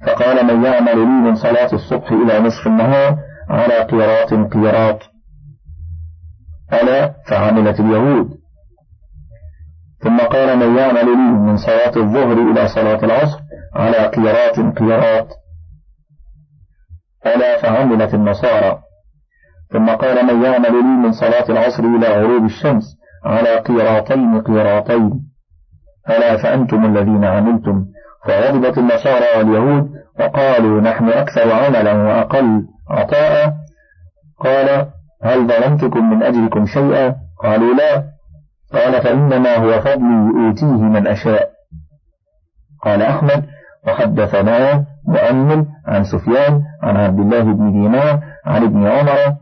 فقال 0.06 0.47
من 0.47 0.64
يعمل 0.64 0.99
لي 0.99 1.04
من 1.04 1.35
صلاة 1.35 1.73
الصبح 1.73 2.12
إلى 2.12 2.40
نصف 2.40 2.66
النهار 2.66 3.18
على 3.50 3.78
قيراط 3.78 4.35
قيراط. 4.52 4.99
ألا؟ 6.73 7.14
فعملت 7.28 7.80
اليهود. 7.80 8.28
ثم 10.02 10.18
قال 10.18 10.59
من 10.59 10.76
يعمل 10.78 11.04
لي 11.04 11.16
من 11.16 11.56
صلاة 11.56 11.97
الظهر 11.97 12.50
إلى 12.50 12.68
صلاة 12.68 13.04
العصر 13.04 13.38
على 13.75 13.97
قيراط 13.97 14.78
قيراط. 14.78 15.28
ألا؟ 17.26 17.62
فعملت 17.62 18.14
النصارى. 18.14 18.78
ثم 19.73 19.88
قال 19.90 20.26
من 20.26 20.44
يعمل 20.44 20.73
لي 20.73 20.83
من 20.83 21.12
صلاة 21.12 21.44
العصر 21.49 21.83
إلى 21.83 22.06
غروب 22.06 22.44
الشمس 22.44 22.85
على 23.25 23.59
قيراطين 23.59 24.40
قيراطين. 24.40 25.11
ألا 26.11 26.37
فأنتم 26.37 26.85
الذين 26.85 27.25
عملتم؟ 27.25 27.85
فغضبت 28.26 28.78
النصارى 28.78 29.38
واليهود 29.38 29.90
وقالوا 30.21 30.81
نحن 30.81 31.09
أكثر 31.09 31.52
عملا 31.52 31.93
وأقل 31.93 32.62
عطاء. 32.90 33.54
قال 34.40 34.87
هل 35.23 35.47
ظلمتكم 35.47 36.11
من 36.11 36.23
أجلكم 36.23 36.66
شيئا؟ 36.66 37.14
قالوا 37.43 37.75
لا. 37.75 38.04
قال 38.73 39.02
فإنما 39.02 39.57
هو 39.57 39.81
فضلي 39.81 40.47
أوتيه 40.47 40.83
من 40.83 41.07
أشاء. 41.07 41.50
قال 42.83 43.02
أحمد 43.02 43.45
وحدثنا 43.87 44.85
مؤمل 45.09 45.66
عن 45.87 46.04
سفيان 46.04 46.62
عن 46.83 46.97
عبد 46.97 47.19
الله 47.19 47.43
بن 47.43 47.73
دينار 47.73 48.21
عن 48.45 48.62
ابن 48.62 48.87
عمر. 48.87 49.37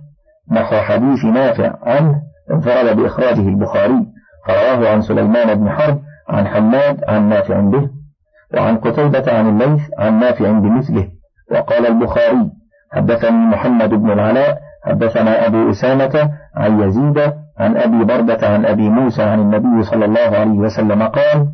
نحو 0.51 0.77
حديث 0.77 1.25
نافع 1.25 1.75
عنه 1.83 2.32
انفرد 2.51 2.97
بإخراجه 2.97 3.49
البخاري 3.49 4.07
فرواه 4.47 4.93
عن 4.93 5.01
سليمان 5.01 5.55
بن 5.55 5.71
حرب 5.71 5.99
عن 6.29 6.47
حماد 6.47 7.05
عن 7.09 7.29
نافع 7.29 7.61
به 7.61 7.91
وعن 8.55 8.77
قتيبة 8.77 9.33
عن 9.33 9.49
الليث 9.49 9.81
عن 9.99 10.21
نافع 10.21 10.51
بمثله. 10.51 11.09
وقال 11.53 11.87
البخاري 11.87 12.51
حدثني 12.93 13.31
محمد 13.31 13.91
بن 13.91 14.11
العلاء 14.11 14.59
حدثنا 14.85 15.47
أبو 15.47 15.71
أسامة 15.71 16.31
عن 16.57 16.81
يزيد 16.81 17.19
عن 17.59 17.77
أبي 17.77 18.05
بردة 18.05 18.49
عن 18.49 18.65
أبي 18.65 18.89
موسى 18.89 19.23
عن 19.23 19.41
النبي 19.41 19.83
صلى 19.83 20.05
الله 20.05 20.39
عليه 20.39 20.59
وسلم 20.59 21.03
قال 21.03 21.47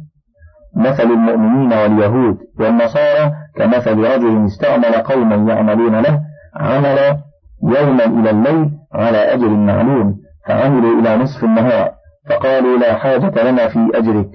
مثل 0.77 1.03
المؤمنين 1.03 1.73
واليهود 1.73 2.39
والنصارى 2.61 3.33
كمثل 3.57 3.99
رجل 3.99 4.45
استعمل 4.45 4.93
قوما 4.95 5.53
يعملون 5.53 6.01
له 6.01 6.21
عمل 6.57 6.99
يوما 7.63 8.05
إلى 8.05 8.31
الليل 8.31 8.71
على 8.95 9.35
أجر 9.35 9.49
معلوم. 9.49 10.17
فعملوا 10.49 11.01
إلى 11.01 11.17
نصف 11.17 11.45
النهار 11.45 11.91
فقالوا 12.31 12.79
لا 12.79 12.95
حاجة 12.95 13.51
لنا 13.51 13.69
في 13.69 13.91
أجرك 13.95 14.29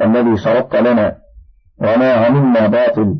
الذي 0.00 0.36
شرطت 0.36 0.76
لنا 0.76 1.16
وما 1.80 2.12
عملنا 2.12 2.66
باطل. 2.66 3.14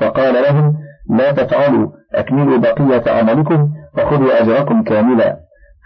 فقال 0.00 0.34
لهم 0.34 0.74
لا 1.10 1.32
تفعلوا 1.32 1.88
أكملوا 2.14 2.58
بقية 2.58 3.12
عملكم 3.12 3.70
فخذوا 3.96 4.42
أجركم 4.42 4.82
كاملا. 4.82 5.36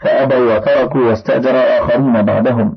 فأبوا 0.02 0.56
وتركوا 0.56 1.09
واستأجر 1.09 1.54
آخرين 1.56 2.23
بعدهم. 2.23 2.76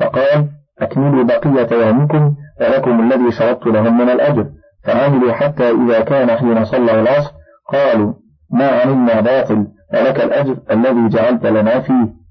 فقال 0.00 0.48
أكملوا 0.78 1.24
بقية 1.24 1.86
يومكم 1.86 2.34
ولكم 2.60 3.00
الذي 3.00 3.30
شرطت 3.30 3.66
لهم 3.66 3.98
من 3.98 4.10
الأجر. 4.10 4.46
فعملوا 4.84 5.32
حتى 5.32 5.70
إذا 5.70 6.00
كان 6.00 6.36
حين 6.36 6.64
صلى 6.64 7.00
العصر 7.00 7.32
قالوا 7.72 8.14
ما 8.50 8.68
عملنا 8.68 9.20
باطل 9.20 9.66
ولك 9.94 10.20
الأجر 10.20 10.56
الذي 10.70 11.08
جعلت 11.08 11.46
لنا 11.46 11.80
فيه. 11.80 12.24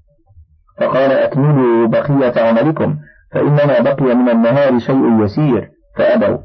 فقال 0.80 1.12
أكملوا 1.12 1.86
بقية 1.86 2.48
عملكم 2.48 2.96
فإنما 3.32 3.80
بقي 3.80 4.14
من 4.14 4.28
النهار 4.28 4.78
شيء 4.78 5.22
يسير 5.24 5.70
فأبوا. 5.96 6.38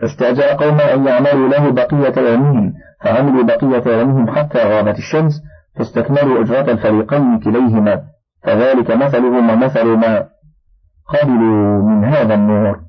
فاستأجر 0.00 0.42
قوم 0.42 0.80
أن 0.80 1.06
يعملوا 1.06 1.48
له 1.48 1.70
بقية 1.70 2.30
يومهم 2.30 2.72
فعملوا 3.04 3.44
بقية 3.44 3.92
يومهم 3.98 4.30
حتى 4.30 4.58
غابت 4.58 4.98
الشمس 4.98 5.42
فاستكملوا 5.76 6.42
أجرة 6.42 6.72
الفريقين 6.72 7.40
كليهما. 7.40 8.02
فذلك 8.44 8.90
مثلهم 8.90 9.50
ومثل 9.50 9.86
ما 9.86 10.28
قبلوا 11.08 11.82
من 11.82 12.04
هذا 12.04 12.34
النور. 12.34 12.80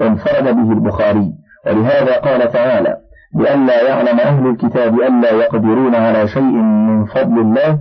انفرد 0.00 0.44
به 0.44 0.72
البخاري. 0.72 1.32
ولهذا 1.66 2.18
قال 2.18 2.52
تعالى 2.52 2.96
لئلا 3.34 3.88
يعلم 3.88 4.20
أهل 4.20 4.46
الكتاب 4.46 5.00
ألا 5.00 5.30
يقدرون 5.30 5.94
على 5.94 6.28
شيء 6.28 6.42
من 6.42 7.04
فضل 7.04 7.40
الله. 7.40 7.78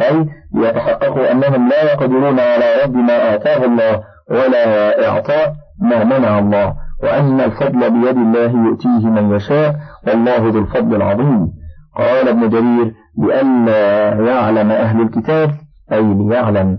أي 0.00 0.28
ليتحققوا 0.54 1.32
أنهم 1.32 1.68
لا 1.68 1.92
يقدرون 1.92 2.40
على 2.40 2.64
رد 2.84 2.94
ما 2.94 3.34
آتاه 3.34 3.64
الله 3.64 4.02
ولا 4.30 5.08
إعطاء 5.08 5.54
ما 5.80 6.04
منع 6.04 6.38
الله. 6.38 6.74
وأن 7.02 7.40
الفضل 7.40 7.90
بيد 7.90 8.16
الله 8.16 8.68
يؤتيه 8.68 9.06
من 9.06 9.36
يشاء. 9.36 9.76
والله 10.06 10.38
ذو 10.38 10.58
الفضل 10.58 10.96
العظيم. 10.96 11.48
قال 11.96 12.28
ابن 12.28 12.48
جرير 12.48 12.94
لئلا 13.18 14.08
يعلم 14.32 14.70
أهل 14.70 15.00
الكتاب. 15.02 15.50
أي 15.92 16.14
ليعلم. 16.14 16.78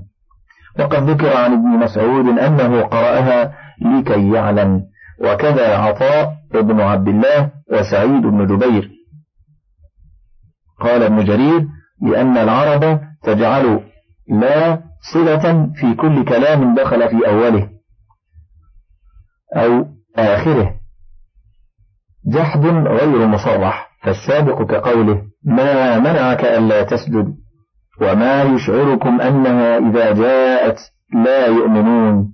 وقد 0.80 1.10
ذكر 1.10 1.38
عن 1.38 1.54
ابن 1.54 1.68
مسعود 1.68 2.40
أنه 2.40 2.82
قرأها 2.82 3.54
لكي 3.82 4.32
يعلم. 4.32 4.82
وكذا 5.22 5.78
عطاء 5.78 6.34
ابن 6.56 6.82
عبد 6.82 7.08
الله. 7.08 7.59
وسعيد 7.72 8.22
بن 8.22 8.48
جبير. 8.48 8.92
قال 10.80 11.04
ابن 11.04 11.24
جرير 11.26 11.68
لأن 12.02 12.38
العرب 12.38 13.02
تجعل 13.24 13.80
لا 14.30 14.82
صلة 15.14 15.72
في 15.76 15.94
كل 15.94 16.26
كلام 16.26 16.76
دخل 16.76 17.10
في 17.10 17.28
أوله 17.28 17.70
أو 19.56 19.86
آخره. 20.16 20.76
جحد 22.34 22.66
غير 22.66 23.28
مصرح 23.28 23.90
فالسابق 24.04 24.64
كقوله 24.72 25.22
ما 25.44 26.00
منعك 26.00 26.46
ألا 26.46 26.84
تسجد 26.84 27.36
وما 28.02 28.44
يشعركم 28.44 29.22
أنها 29.22 29.78
إذا 29.78 30.14
جاءت 30.14 30.78
لا 31.14 31.46
يؤمنون. 31.46 32.34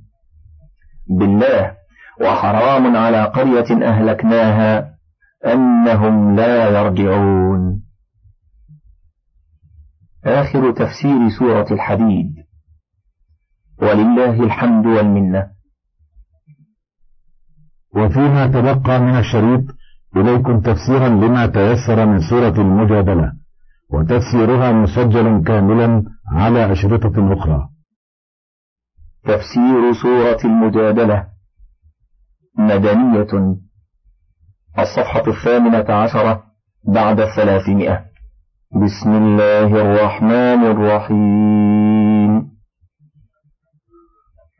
بالله 1.20 1.75
وحرام 2.22 2.96
على 2.96 3.24
قرية 3.24 3.88
أهلكناها 3.88 4.94
أنهم 5.46 6.36
لا 6.36 6.70
يرجعون. 6.70 7.82
آخر 10.25 10.72
تفسير 10.72 11.30
سورة 11.39 11.74
الحديد. 11.74 12.36
ولله 13.82 14.44
الحمد 14.44 14.86
والمنة. 14.86 15.51
وفيما 17.96 18.48
تبقى 18.48 19.00
من 19.00 19.18
الشريط 19.20 19.63
إليكم 20.15 20.60
تفسيرا 20.62 21.10
لما 21.10 21.46
تيسر 21.46 22.06
من 22.06 22.20
سورة 22.30 22.62
المجادلة 22.62 23.34
وتفسيرها 23.89 24.72
مسجل 24.72 25.44
كاملا 25.44 26.04
على 26.27 26.72
أشرطة 26.72 27.34
أخرى. 27.34 27.70
تفسير 29.24 29.94
سورة 30.01 30.39
المجادلة 30.46 31.27
مدنية. 32.58 33.56
الصفحة 34.79 35.24
الثامنة 35.27 35.94
عشرة 35.94 36.44
بعد 36.88 37.20
الثلاثمائة. 37.20 38.00
بسم 38.84 39.12
الله 39.12 39.82
الرحمن 39.82 40.65
الرحيم. 40.65 42.55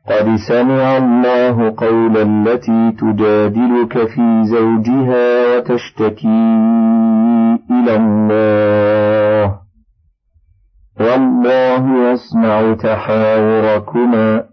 قد 0.08 0.36
سمع 0.48 0.96
الله 0.96 1.74
قول 1.76 2.16
التي 2.16 2.92
تجادلك 2.92 4.08
في 4.08 4.44
زوجها 4.44 5.56
وتشتكي 5.56 6.46
إلى 7.70 7.96
الله. 7.96 9.58
والله 11.00 12.12
يسمع 12.12 12.74
تحاوركما. 12.74 14.44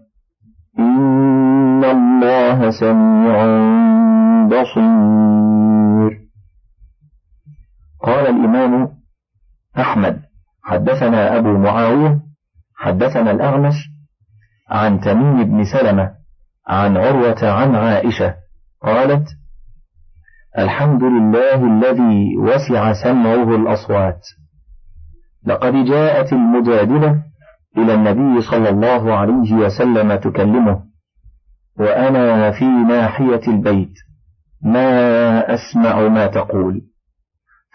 إن 0.78 1.84
الله 1.84 2.70
سميع 2.70 3.44
بصير. 4.48 6.24
قال 8.02 8.26
الإمام 8.26 8.88
أحمد 9.78 10.20
حدثنا 10.64 11.38
أبو 11.38 11.58
معاوية 11.58 12.20
حدثنا 12.76 13.30
الأغمش 13.30 13.74
عن 14.70 15.00
تميم 15.00 15.44
بن 15.44 15.64
سلمة 15.64 16.10
عن 16.68 16.96
عروة 16.96 17.50
عن 17.50 17.74
عائشة 17.74 18.34
قالت 18.82 19.28
الحمد 20.58 21.02
لله 21.02 21.54
الذي 21.54 22.36
وسع 22.36 22.92
سمعه 22.92 23.56
الأصوات. 23.56 24.20
لقد 25.46 25.72
جاءت 25.84 26.32
المجادلة 26.32 27.22
إلى 27.76 27.94
النبي 27.94 28.40
صلى 28.42 28.68
الله 28.68 29.14
عليه 29.14 29.52
وسلم 29.54 30.14
تكلمه 30.14 30.82
وأنا 31.78 32.50
في 32.50 32.64
ناحية 32.64 33.40
البيت. 33.48 33.94
ما 34.64 35.54
أسمع 35.54 36.08
ما 36.08 36.26
تقول. 36.26 36.82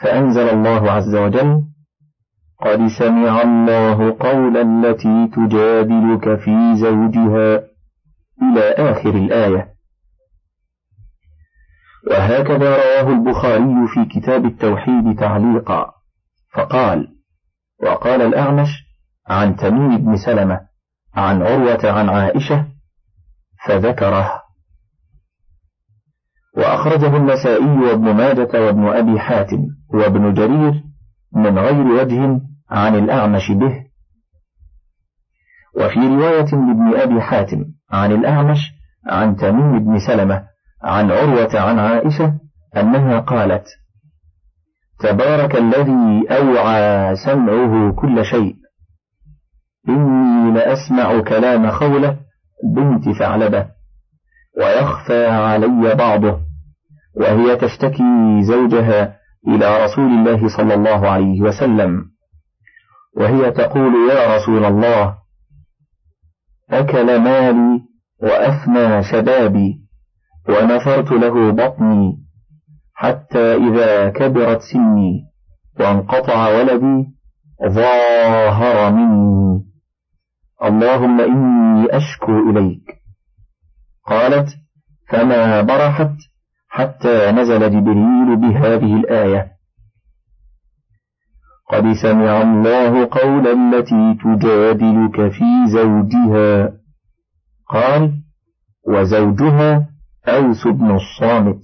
فأنزل 0.02 0.50
الله 0.50 0.92
عز 0.92 1.16
وجل 1.16 1.64
قد 2.62 2.88
سمع 3.00 3.42
الله 3.42 4.18
قول 4.20 4.58
التي 4.58 5.28
تجادلك 5.36 6.40
في 6.40 6.76
زوجها 6.76 7.64
إلى 8.42 8.92
آخر 8.92 9.10
الآية. 9.10 9.74
وهكذا 12.08 12.76
رواه 12.76 13.10
البخاري 13.10 13.88
في 13.94 14.20
كتاب 14.20 14.46
التوحيد 14.46 15.20
تعليقا. 15.20 16.00
فقال 16.54 17.08
وقال 17.84 18.22
الأعمش 18.22 18.70
عن 19.28 19.56
تميم 19.56 19.98
بن 19.98 20.18
سلمة 20.18 20.60
عن 21.16 21.42
عروة 21.42 21.92
عن 21.92 22.10
عائشة 22.10 22.66
فذكره 23.68 24.39
وأخرجه 26.60 27.18
النسائي 27.18 27.66
وابن 27.66 28.14
ماجة 28.16 28.66
وابن 28.66 28.88
أبي 28.88 29.20
حاتم 29.20 29.66
وابن 29.94 30.34
جرير 30.34 30.84
من 31.36 31.60
غير 31.60 31.88
وجه 31.88 32.42
عن 32.72 32.96
الأعمش 32.96 33.52
به. 33.52 33.86
وفي 35.76 36.00
رواية 36.00 36.52
لابن 36.52 36.94
أبي 36.96 37.22
حاتم 37.22 37.66
عن 37.92 38.12
الأعمش 38.12 38.60
عن 39.08 39.36
تميم 39.36 39.80
بن 39.80 40.00
سلمة 40.00 40.44
عن 40.84 41.12
عروة 41.12 41.60
عن 41.60 41.80
عائشة 41.80 42.34
أنها 42.78 43.20
قالت 43.20 43.66
تبارك 45.00 45.56
الذي 45.56 46.26
أوعى 46.32 47.16
سمعه 47.16 47.92
كل 47.92 48.26
شيء. 48.26 48.56
إني 49.90 50.52
لأسمع 50.52 51.20
كلام 51.22 51.72
خولة 51.72 52.18
بنت 52.76 53.10
ثعلبة 53.20 53.68
ويخفى 54.58 55.28
علي 55.28 55.96
بعضه. 55.96 56.49
وهي 57.20 57.56
تشتكي 57.56 58.42
زوجها 58.42 59.16
إلى 59.48 59.86
رسول 59.86 60.06
الله 60.06 60.58
صلى 60.58 60.74
الله 60.74 61.10
عليه 61.10 61.42
وسلم. 61.42 62.12
وهي 63.18 63.52
تقول 63.52 63.94
يا 64.12 64.36
رسول 64.36 64.66
الله 64.66 65.18
أكل 66.70 67.20
مالي 67.20 67.82
وأفنى 68.22 69.04
شبابي 69.04 69.82
ونفرت 70.50 71.12
له 71.12 71.52
بطني 71.52 72.18
حتى 72.94 73.56
إذا 73.56 74.10
كبرت 74.10 74.62
سني 74.62 75.26
وانقطع 75.80 76.48
ولدي 76.48 77.08
ظاهر 77.68 78.92
مني. 78.92 79.66
اللهم 80.64 81.22
إني 81.22 81.98
أشكو 81.98 82.50
إليك. 82.50 83.02
قالت 84.06 84.50
فما 85.10 85.62
برحت؟ 85.62 86.16
حتى 86.70 87.32
نزل 87.32 87.60
جبريل 87.60 88.36
بهذه 88.36 88.96
الآية. 88.96 89.52
قد 91.70 91.94
سمع 92.02 92.42
الله 92.42 93.06
قول 93.06 93.48
التي 93.48 94.18
تجادلك 94.24 95.32
في 95.32 95.68
زوجها. 95.68 96.74
قال 97.70 98.22
وزوجها 98.88 99.90
أوس 100.28 100.68
بن 100.68 100.96
الصامت. 100.96 101.62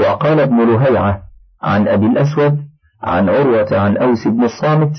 وقال 0.00 0.40
ابن 0.40 0.72
لهيعة 0.72 1.22
عن 1.62 1.88
أبي 1.88 2.06
الأسود 2.06 2.68
عن 3.02 3.28
عروة 3.28 3.78
عن 3.78 3.96
أوس 3.96 4.28
بن 4.28 4.44
الصامت 4.44 4.92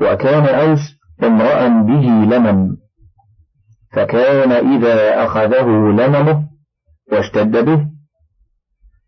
وكان 0.00 0.46
أوس 0.54 0.80
امرأ 1.22 1.68
به 1.68 2.36
لمم 2.36 2.76
فكان 3.92 4.52
إذا 4.52 5.24
أخذه 5.24 5.66
لممه 5.68 6.47
واشتد 7.12 7.64
به 7.64 7.86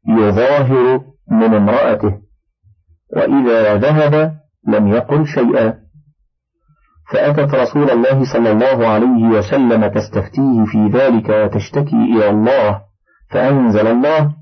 يظاهر 0.08 1.00
من 1.30 1.54
امرأته 1.54 2.18
وإذا 3.16 3.76
ذهب 3.76 4.36
لم 4.68 4.88
يقل 4.88 5.26
شيئا. 5.26 5.74
فأتت 7.12 7.54
رسول 7.54 7.90
الله 7.90 8.32
صلى 8.32 8.52
الله 8.52 8.88
عليه 8.88 9.38
وسلم 9.38 9.86
تستفتيه 9.86 10.64
في 10.64 10.90
ذلك 10.92 11.28
وتشتكي 11.28 11.96
إلى 11.96 12.30
الله 12.30 12.80
فأنزل 13.30 13.86
الله 13.86 14.34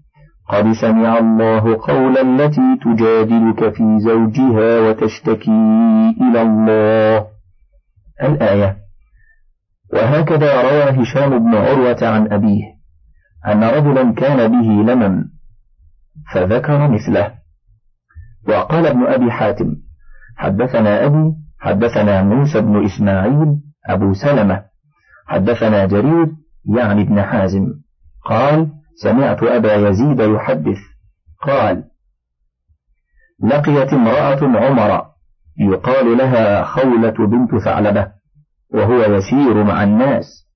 قد 0.49 0.73
سمع 0.73 1.19
الله 1.19 1.79
قول 1.87 2.19
التي 2.19 2.79
تجادلك 2.85 3.75
في 3.75 3.99
زوجها 3.99 4.81
وتشتكي 4.81 5.51
إلى 6.21 6.43
الله. 6.43 7.27
الآية. 8.23 8.77
وهكذا 9.93 10.63
روى 10.63 11.03
هشام 11.03 11.39
بن 11.39 11.55
عروة 11.55 11.99
عن 12.03 12.33
أبيه. 12.33 12.78
أن 13.53 13.65
رجلا 13.65 14.15
كان 14.15 14.49
به 14.49 14.93
لمم 14.93 15.25
فذكر 16.35 16.89
مثله. 16.89 17.35
وقال 18.49 18.87
ابن 18.87 19.07
أبي 19.07 19.31
حاتم 19.31 19.77
حدثنا 20.37 21.07
أبي 21.07 21.33
حدثنا 21.59 22.23
موسى 22.23 22.61
بن 22.61 22.85
إسماعيل 22.85 23.57
أبو 23.87 24.15
سلمة. 24.15 24.65
حدثنا 25.27 25.87
جرير 25.87 26.27
يعني 26.77 27.03
ابن 27.03 27.23
حازم. 27.23 27.67
قال 28.25 28.69
سمعت 29.03 29.43
أبا 29.43 29.75
يزيد 29.75 30.21
يحدث. 30.21 30.79
قال 31.43 31.85
لقيت 33.43 33.93
امرأة 33.93 34.59
عمر 34.59 35.05
يقال 35.61 36.19
لها 36.19 36.65
خولة 36.65 37.27
بنت 37.27 37.63
ثعلبة 37.65 38.13
وهو 38.75 39.03
يسير 39.03 39.65
مع 39.65 39.83
الناس 39.83 40.49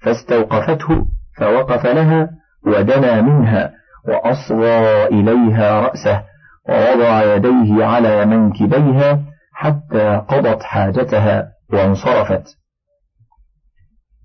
فاستوقفته 0.00 1.06
فوقف 1.38 1.86
لها 1.86 2.30
ودنا 2.66 3.22
منها 3.22 3.72
وأصغى 4.08 5.06
إليها 5.06 5.80
رأسه 5.80 6.24
ووضع 6.68 7.34
يديه 7.34 7.84
على 7.84 8.26
منكبيها 8.26 9.22
حتى 9.52 10.16
قضت 10.28 10.62
حاجتها 10.62 11.52
وانصرفت. 11.72 12.44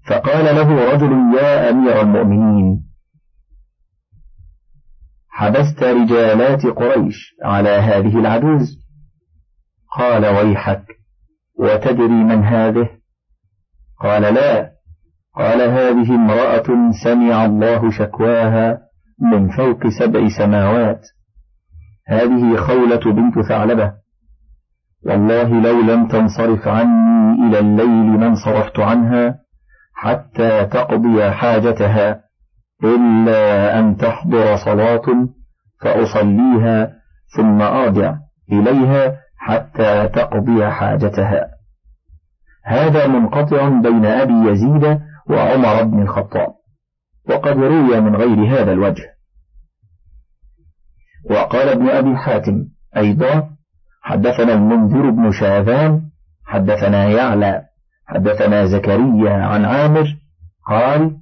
فقال 0.07 0.45
له 0.55 0.93
رجل 0.93 1.37
يا 1.37 1.69
أمير 1.69 2.01
المؤمنين 2.01 2.83
حبست 5.29 5.83
رجالات 5.83 6.65
قريش 6.65 7.35
على 7.43 7.69
هذه 7.69 8.19
العجوز؟ 8.19 8.81
قال 9.97 10.25
ويحك 10.25 10.85
وتدري 11.59 12.07
من 12.07 12.43
هذه؟ 12.43 12.89
قال 13.99 14.33
لا 14.33 14.71
قال 15.37 15.61
هذه 15.61 16.15
امرأة 16.15 16.91
سمع 17.03 17.45
الله 17.45 17.91
شكواها 17.91 18.79
من 19.21 19.49
فوق 19.49 19.87
سبع 19.87 20.27
سماوات. 20.37 21.01
هذه 22.07 22.55
خولة 22.55 23.13
بنت 23.13 23.39
ثعلبة. 23.47 23.93
والله 25.05 25.61
لو 25.61 25.81
لم 25.81 26.07
تنصرف 26.07 26.67
عني 26.67 27.47
إلى 27.47 27.59
الليل 27.59 28.19
ما 28.19 28.27
انصرفت 28.27 28.79
عنها 28.79 29.35
حتى 29.93 30.65
تقضي 30.65 31.31
حاجتها 31.31 32.21
إلا 32.83 33.79
أن 33.79 33.97
تحضر 33.97 34.55
صلاة 34.55 35.27
فأصليها 35.81 36.91
ثم 37.35 37.61
أرجع 37.61 38.15
إليها 38.51 39.15
حتى 39.37 40.07
تقضي 40.07 40.67
حاجتها. 40.67 41.47
هذا 42.65 43.07
منقطع 43.07 43.69
بين 43.69 44.05
أبي 44.05 44.49
يزيد 44.49 44.99
وعمر 45.29 45.83
بن 45.83 46.01
الخطاب. 46.01 46.53
وقد 47.29 47.57
روي 47.57 47.99
من 48.01 48.15
غير 48.15 48.61
هذا 48.61 48.71
الوجه. 48.71 49.21
وقال 51.29 51.69
ابن 51.69 51.89
أبي 51.89 52.17
حاتم 52.17 52.67
أيضا 52.97 53.49
حدثنا 54.01 54.53
المنذر 54.53 55.09
بن 55.09 55.31
شاذان 55.31 56.01
حدثنا 56.45 57.05
يعلى 57.09 57.63
حدثنا 58.05 58.65
زكريا 58.65 59.33
عن 59.33 59.65
عامر 59.65 60.17
قال 60.67 61.17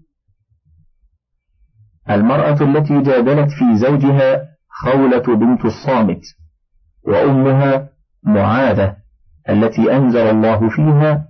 المرأة 2.09 2.61
التي 2.61 3.01
جادلت 3.01 3.49
في 3.51 3.77
زوجها 3.77 4.45
خولة 4.69 5.35
بنت 5.37 5.65
الصامت 5.65 6.21
وأمها 7.07 7.89
معاذة 8.23 8.95
التي 9.49 9.95
أنزل 9.95 10.29
الله 10.29 10.69
فيها 10.69 11.28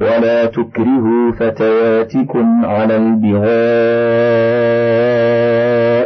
ولا 0.00 0.46
تكرهوا 0.46 1.32
فتياتكم 1.32 2.64
على 2.64 2.96
البغاء 2.96 3.52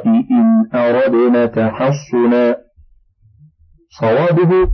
إن 0.07 0.67
أردنا 0.75 1.47
تحصنا. 1.47 2.57
صوابه 4.01 4.69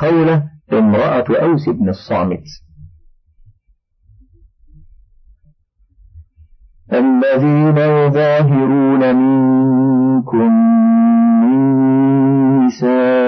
خولة 0.00 0.42
امرأة 0.72 1.24
أوس 1.30 1.68
بن 1.68 1.88
الصامت. 1.88 2.44
الذين 6.92 7.78
يظاهرون 7.78 9.16
منكم 9.16 10.52
من 11.42 11.58
نسائهم 12.66 13.27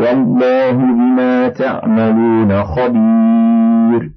والله 0.00 0.72
بما 0.72 1.48
تعملون 1.48 2.62
خبير. 2.62 4.10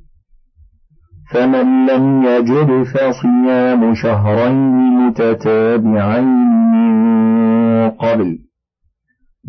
فمن 1.32 1.86
لم 1.86 2.24
يجد 2.24 2.84
فصيام 2.84 3.94
شهرين 3.96 4.98
متتابعين 4.98 6.26
من 6.72 7.90
قبل 7.90 8.38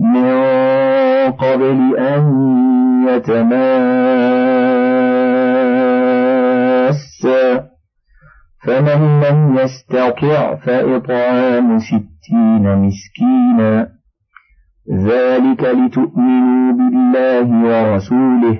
من 0.00 0.30
قبل 1.32 1.96
أن 1.98 2.22
يتماسا. 3.08 3.74
فمن 8.66 9.20
لم 9.20 9.58
يستطع 9.58 10.54
فإطعام 10.54 11.78
ستين 11.78 12.64
مسكينا. 12.78 13.93
ذلك 14.92 15.62
لتؤمنوا 15.64 16.72
بالله 16.72 17.64
ورسوله 17.64 18.58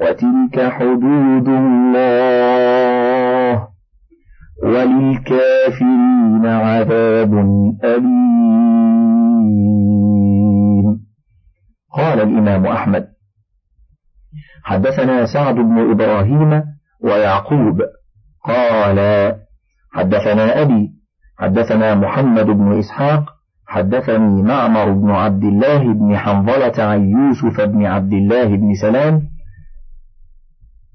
وتلك 0.00 0.70
حدود 0.70 1.48
الله 1.48 2.88
وللكافرين 4.62 6.46
عذاب 6.46 7.32
أليم. 7.84 8.44
قال 11.96 12.20
الإمام 12.20 12.66
أحمد 12.66 13.08
حدثنا 14.64 15.26
سعد 15.26 15.54
بن 15.54 15.90
إبراهيم 15.90 16.62
ويعقوب. 17.00 17.82
قال 18.44 18.98
حدثنا 19.92 20.62
أبي 20.62 20.90
حدثنا 21.38 21.94
محمد 21.94 22.46
بن 22.46 22.78
إسحاق 22.78 23.33
حدثني 23.66 24.42
معمر 24.42 24.92
بن 24.92 25.10
عبد 25.10 25.44
الله 25.44 25.92
بن 25.92 26.16
حنظلة 26.16 26.84
عن 26.84 27.08
يوسف 27.08 27.60
بن 27.60 27.86
عبد 27.86 28.12
الله 28.12 28.56
بن 28.56 28.74
سلام 28.74 29.22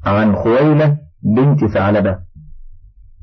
عن 0.06 0.36
خويلة 0.36 0.98
بنت 1.24 1.66
ثعلبة. 1.66 2.20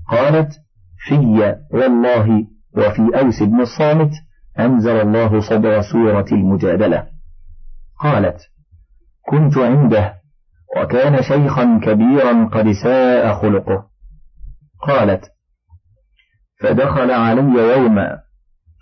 قالت 0.08 0.52
في 0.98 1.56
والله 1.70 2.46
وفي 2.76 3.20
أوس 3.20 3.42
بن 3.42 3.60
الصامت 3.60 4.10
أنزل 4.58 5.00
الله 5.00 5.40
صدر 5.40 5.82
سورة 5.92 6.26
المجادلة. 6.32 7.06
قالت 8.00 8.38
كنت 9.22 9.58
عنده 9.58 10.14
وكان 10.76 11.22
شيخا 11.22 11.80
كبيرا 11.84 12.44
قد 12.44 12.72
ساء 12.82 13.34
خلقه. 13.34 13.86
قالت 14.82 15.24
فدخل 16.60 17.10
علي 17.10 17.72
يوما 17.72 18.25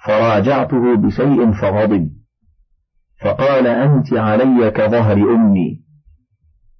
فراجعته 0.06 0.96
بشيء 0.96 1.52
فغضب. 1.52 2.10
فقال 3.20 3.66
أنت 3.66 4.12
علي 4.12 4.70
كظهر 4.70 5.16
أمي. 5.16 5.84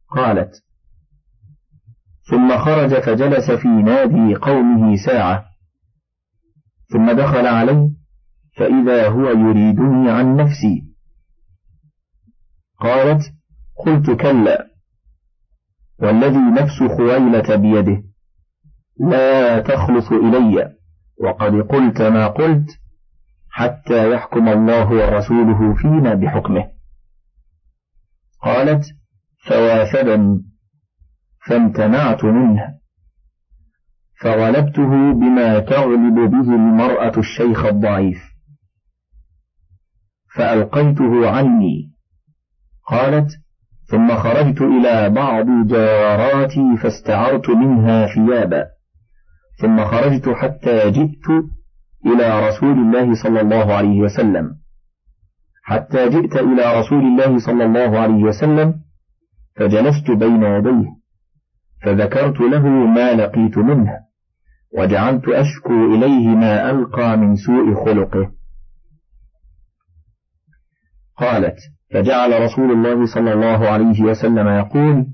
قالت 0.08 0.50
ثم 2.30 2.58
خرج 2.58 2.94
فجلس 2.94 3.50
في 3.50 3.68
نادي 3.68 4.34
قومه 4.34 4.96
ساعة. 5.06 5.44
ثم 6.92 7.12
دخل 7.12 7.46
علي 7.46 7.90
فإذا 8.56 9.08
هو 9.08 9.28
يريدني 9.28 10.10
عن 10.10 10.36
نفسي. 10.36 10.94
قالت 12.80 13.22
قلت 13.86 14.10
كلا 14.10 14.70
والذي 15.98 16.62
نفس 16.62 16.96
خويلة 16.96 17.56
بيده 17.56 18.02
لا 19.00 19.60
تخلص 19.60 20.12
إلي 20.12 20.74
وقد 21.20 21.52
قلت 21.52 22.02
ما 22.02 22.26
قلت. 22.26 22.83
حتى 23.56 24.12
يحكم 24.12 24.48
الله 24.48 24.88
ورسوله 24.90 25.74
فينا 25.74 26.14
بحكمه. 26.14 26.70
قالت 28.42 28.84
فوافدني 29.48 30.40
فامتنعت 31.46 32.24
منه. 32.24 32.78
فغلبته 34.20 35.12
بما 35.12 35.58
تغلب 35.58 36.14
به 36.30 36.54
المرأة 36.54 37.18
الشيخ 37.18 37.64
الضعيف. 37.64 38.18
فألقيته 40.36 41.30
عني. 41.30 41.92
قالت 42.86 43.30
ثم 43.86 44.16
خرجت 44.16 44.60
إلى 44.60 45.10
بعض 45.10 45.46
جاراتي 45.66 46.76
فاستعرت 46.82 47.50
منها 47.50 48.06
ثيابا. 48.06 48.66
ثم 49.60 49.84
خرجت 49.84 50.28
حتى 50.28 50.90
جئت 50.90 51.26
إلى 52.06 52.48
رسول 52.48 52.78
الله 52.78 53.14
صلى 53.22 53.40
الله 53.40 53.74
عليه 53.74 54.00
وسلم. 54.00 54.56
حتى 55.62 56.08
جئت 56.08 56.36
إلى 56.36 56.80
رسول 56.80 57.02
الله 57.02 57.38
صلى 57.38 57.64
الله 57.64 57.98
عليه 57.98 58.22
وسلم 58.24 58.74
فجلست 59.56 60.10
بين 60.10 60.42
يديه 60.42 60.88
فذكرت 61.82 62.40
له 62.40 62.68
ما 62.68 63.12
لقيت 63.12 63.58
منه 63.58 63.92
وجعلت 64.78 65.28
أشكو 65.28 65.94
إليه 65.94 66.28
ما 66.28 66.70
ألقى 66.70 67.16
من 67.16 67.36
سوء 67.36 67.84
خلقه. 67.84 68.30
قالت 71.16 71.56
فجعل 71.92 72.42
رسول 72.42 72.72
الله 72.72 73.06
صلى 73.14 73.32
الله 73.32 73.68
عليه 73.68 74.02
وسلم 74.02 74.48
يقول 74.48 75.06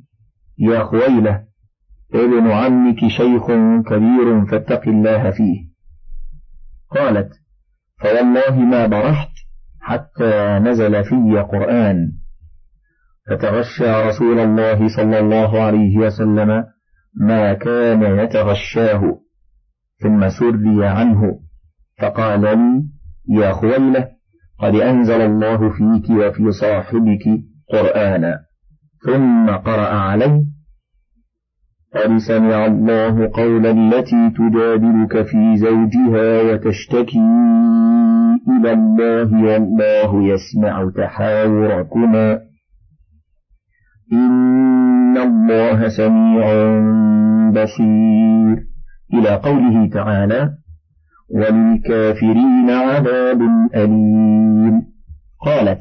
يا 0.59 0.85
خويلة 0.85 1.44
ابن 2.14 2.50
عمك 2.50 2.98
شيخ 3.09 3.46
كبير 3.87 4.46
فاتق 4.46 4.88
الله 4.88 5.31
فيه. 5.31 5.69
قالت 6.90 7.29
فوالله 8.00 8.59
ما 8.59 8.87
برحت 8.87 9.31
حتى 9.81 10.59
نزل 10.62 11.05
في 11.05 11.46
قرآن. 11.53 12.12
فتغشى 13.31 14.09
رسول 14.09 14.38
الله 14.38 14.88
صلى 14.96 15.18
الله 15.18 15.62
عليه 15.62 15.96
وسلم 15.98 16.64
ما 17.14 17.55
كان 17.55 18.03
يتغشاه 18.18 19.20
ثم 20.03 20.29
سري 20.29 20.87
عنه 20.87 21.40
فقال 21.98 22.40
لي 22.40 22.85
يا 23.29 23.53
خويلة 23.53 24.09
قد 24.59 24.74
أنزل 24.74 25.20
الله 25.20 25.70
فيك 25.70 26.11
وفي 26.11 26.50
صاحبك 26.50 27.24
قرآنا 27.72 28.40
ثم 29.07 29.50
قرأ 29.50 29.88
علي 29.88 30.44
قد 31.94 32.18
سمع 32.18 32.66
الله 32.66 33.31
قول 33.35 33.66
التي 33.66 34.31
تجادلك 34.31 35.22
في 35.22 35.57
زوجها 35.57 36.42
وتشتكي 36.42 37.18
إلى 38.48 38.72
الله 38.72 39.44
والله 39.44 40.22
يسمع 40.35 40.90
تحاوركما 40.96 42.38
إن 44.12 45.16
الله 45.18 45.88
سميع 45.88 46.46
بصير 47.50 48.57
إلى 49.14 49.31
قوله 49.37 49.88
تعالى 49.92 50.50
وللكافرين 51.35 52.70
عذاب 52.70 53.40
أليم 53.74 54.83
قالت 55.44 55.81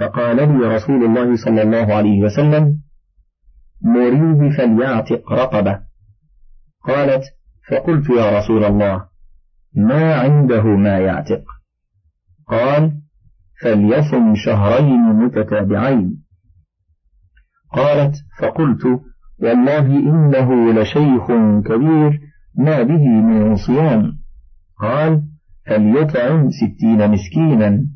فقال 0.00 0.36
لي 0.36 0.74
رسول 0.74 1.04
الله 1.04 1.36
صلى 1.36 1.62
الله 1.62 1.94
عليه 1.94 2.22
وسلم 2.22 2.85
مريه 3.82 4.56
فليعتق 4.56 5.32
رقبة. 5.32 5.80
قالت 6.84 7.24
فقلت 7.70 8.10
يا 8.10 8.38
رسول 8.38 8.64
الله 8.64 9.08
ما 9.74 10.14
عنده 10.14 10.62
ما 10.62 10.98
يعتق. 10.98 11.44
قال 12.48 13.00
فليصم 13.62 14.34
شهرين 14.34 15.00
متتابعين. 15.00 16.22
قالت 17.72 18.16
فقلت 18.40 19.00
والله 19.38 19.86
إنه 19.86 20.72
لشيخ 20.72 21.26
كبير 21.66 22.20
ما 22.58 22.82
به 22.82 23.06
من 23.08 23.56
صيام. 23.56 24.18
قال 24.78 25.22
فليطعم 25.66 26.50
ستين 26.50 27.10
مسكينا 27.10 27.86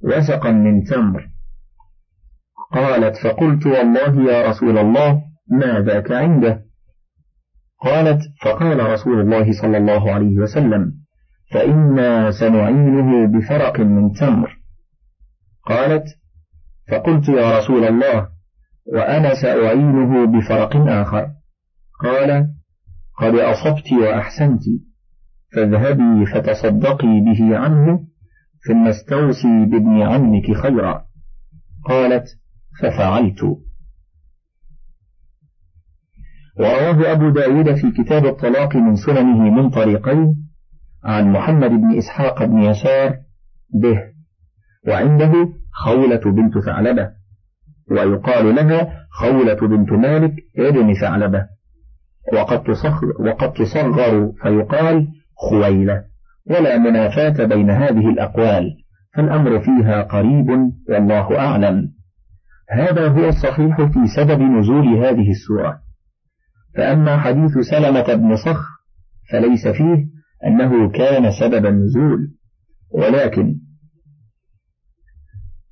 وسقا 0.00 0.50
من 0.50 0.84
تمر. 0.84 1.35
قالت 2.72 3.16
فقلت 3.16 3.66
والله 3.66 4.32
يا 4.32 4.50
رسول 4.50 4.78
الله 4.78 5.22
ما 5.50 5.80
ذاك 5.80 6.12
عنده؟ 6.12 6.62
قالت 7.84 8.20
فقال 8.42 8.90
رسول 8.90 9.20
الله 9.20 9.62
صلى 9.62 9.76
الله 9.76 10.12
عليه 10.12 10.36
وسلم 10.38 10.92
فإنا 11.52 12.30
سنعينه 12.30 13.26
بفرق 13.26 13.80
من 13.80 14.12
تمر. 14.12 14.56
قالت 15.66 16.04
فقلت 16.90 17.28
يا 17.28 17.58
رسول 17.58 17.84
الله 17.84 18.28
وأنا 18.94 19.34
سأعينه 19.42 20.26
بفرق 20.26 20.76
آخر. 20.76 21.28
قال 22.04 22.48
قد 23.18 23.34
أصبت 23.34 23.92
وأحسنت 23.92 24.62
فاذهبي 25.54 26.26
فتصدقي 26.26 27.20
به 27.20 27.58
عنه 27.58 28.00
ثم 28.68 28.88
استوصي 28.88 29.64
بابن 29.64 30.02
عمك 30.02 30.56
خيرا. 30.62 31.04
قالت 31.84 32.26
ففعلت. 32.82 33.42
ورواه 36.58 37.12
أبو 37.12 37.30
داود 37.30 37.74
في 37.74 37.90
كتاب 37.90 38.26
الطلاق 38.26 38.76
من 38.76 38.96
سننه 38.96 39.50
من 39.50 39.70
طريقين 39.70 40.34
عن 41.04 41.32
محمد 41.32 41.70
بن 41.70 41.98
إسحاق 41.98 42.44
بن 42.44 42.58
يسار 42.58 43.16
به 43.82 44.02
وعنده 44.88 45.32
خولة 45.72 46.20
بنت 46.32 46.58
ثعلبة 46.58 47.10
ويقال 47.90 48.54
لها 48.54 49.06
خولة 49.10 49.54
بنت 49.54 49.92
مالك 49.92 50.32
ابن 50.58 50.94
ثعلبة. 50.94 51.46
وقد 52.32 52.62
تصغر, 52.62 53.12
وقد 53.20 53.52
تصغر 53.52 54.32
فيقال 54.42 55.08
خويلة. 55.50 56.04
ولا 56.50 56.78
منافاة 56.78 57.44
بين 57.44 57.70
هذه 57.70 58.08
الأقوال 58.10 58.64
فالأمر 59.14 59.60
فيها 59.60 60.02
قريب 60.02 60.46
والله 60.88 61.38
أعلم. 61.38 61.95
هذا 62.70 63.08
هو 63.08 63.28
الصحيح 63.28 63.76
في 63.82 64.06
سبب 64.16 64.40
نزول 64.40 64.88
هذه 64.88 65.30
السورة. 65.30 65.80
فأما 66.76 67.18
حديث 67.18 67.58
سلمة 67.70 68.14
بن 68.14 68.36
صخر 68.36 68.66
فليس 69.32 69.68
فيه 69.68 70.06
أنه 70.46 70.90
كان 70.90 71.30
سبب 71.40 71.66
النزول 71.66 72.18
ولكن 72.90 73.54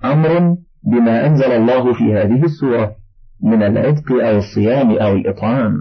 أمر 0.04 0.56
بما 0.82 1.26
أنزل 1.26 1.52
الله 1.52 1.92
في 1.92 2.14
هذه 2.14 2.44
السورة 2.44 2.96
من 3.42 3.62
العتق 3.62 4.12
أو 4.12 4.38
الصيام 4.38 4.90
أو 4.90 5.14
الإطعام. 5.14 5.72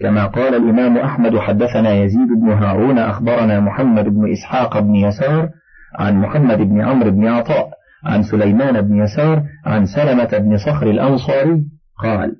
كما 0.00 0.26
قال 0.26 0.54
الإمام 0.54 0.96
أحمد 0.98 1.38
حدثنا 1.38 1.94
يزيد 1.94 2.28
بن 2.28 2.48
هارون 2.48 2.98
أخبرنا 2.98 3.60
محمد 3.60 4.04
بن 4.04 4.32
إسحاق 4.32 4.78
بن 4.78 4.94
يسار 4.94 5.50
عن 5.98 6.16
محمد 6.16 6.58
بن 6.58 6.80
عمرو 6.80 7.10
بن 7.10 7.26
عطاء 7.26 7.70
عن 8.04 8.22
سليمان 8.22 8.80
بن 8.80 9.02
يسار 9.02 9.44
عن 9.64 9.86
سلمة 9.86 10.38
بن 10.38 10.56
صخر 10.56 10.90
الأنصاري 10.90 11.64
قال 11.98 12.36